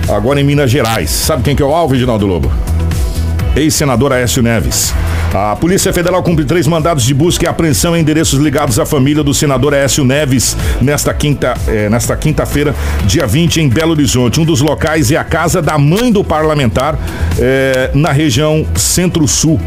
agora 0.08 0.40
em 0.40 0.44
Minas 0.44 0.70
Gerais. 0.70 1.10
Sabe 1.10 1.42
quem 1.42 1.56
que 1.56 1.62
é 1.62 1.66
o 1.66 1.74
alvo, 1.74 1.94
Reginaldo 1.94 2.26
Lobo? 2.26 2.52
Ex-senador 3.54 4.12
Aécio 4.12 4.42
Neves. 4.42 4.94
A 5.34 5.56
Polícia 5.56 5.92
Federal 5.92 6.22
cumpre 6.22 6.44
três 6.44 6.66
mandados 6.66 7.04
de 7.04 7.14
busca 7.14 7.44
e 7.44 7.48
apreensão 7.48 7.96
em 7.96 8.00
endereços 8.00 8.38
ligados 8.38 8.78
à 8.78 8.84
família 8.84 9.22
do 9.22 9.32
senador 9.32 9.72
Aécio 9.72 10.04
Neves 10.04 10.56
nesta 10.80 11.12
quinta, 11.14 11.54
eh, 11.66 11.88
nesta 11.88 12.14
quinta-feira, 12.16 12.74
dia 13.06 13.26
20, 13.26 13.60
em 13.60 13.68
Belo 13.68 13.92
Horizonte. 13.92 14.40
Um 14.40 14.44
dos 14.44 14.60
locais 14.60 15.10
é 15.10 15.16
a 15.16 15.24
casa 15.24 15.62
da 15.62 15.78
mãe 15.78 16.12
do 16.12 16.22
parlamentar, 16.22 16.98
eh, 17.38 17.90
na 17.94 18.12
região 18.12 18.66
Centro-Sul. 18.74 19.58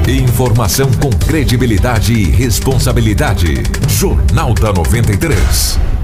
Informação 0.08 0.90
com 0.92 1.10
credibilidade 1.10 2.12
e 2.12 2.24
responsabilidade. 2.30 3.62
Jornal 3.88 4.54
da 4.54 4.72
93. 4.72 5.97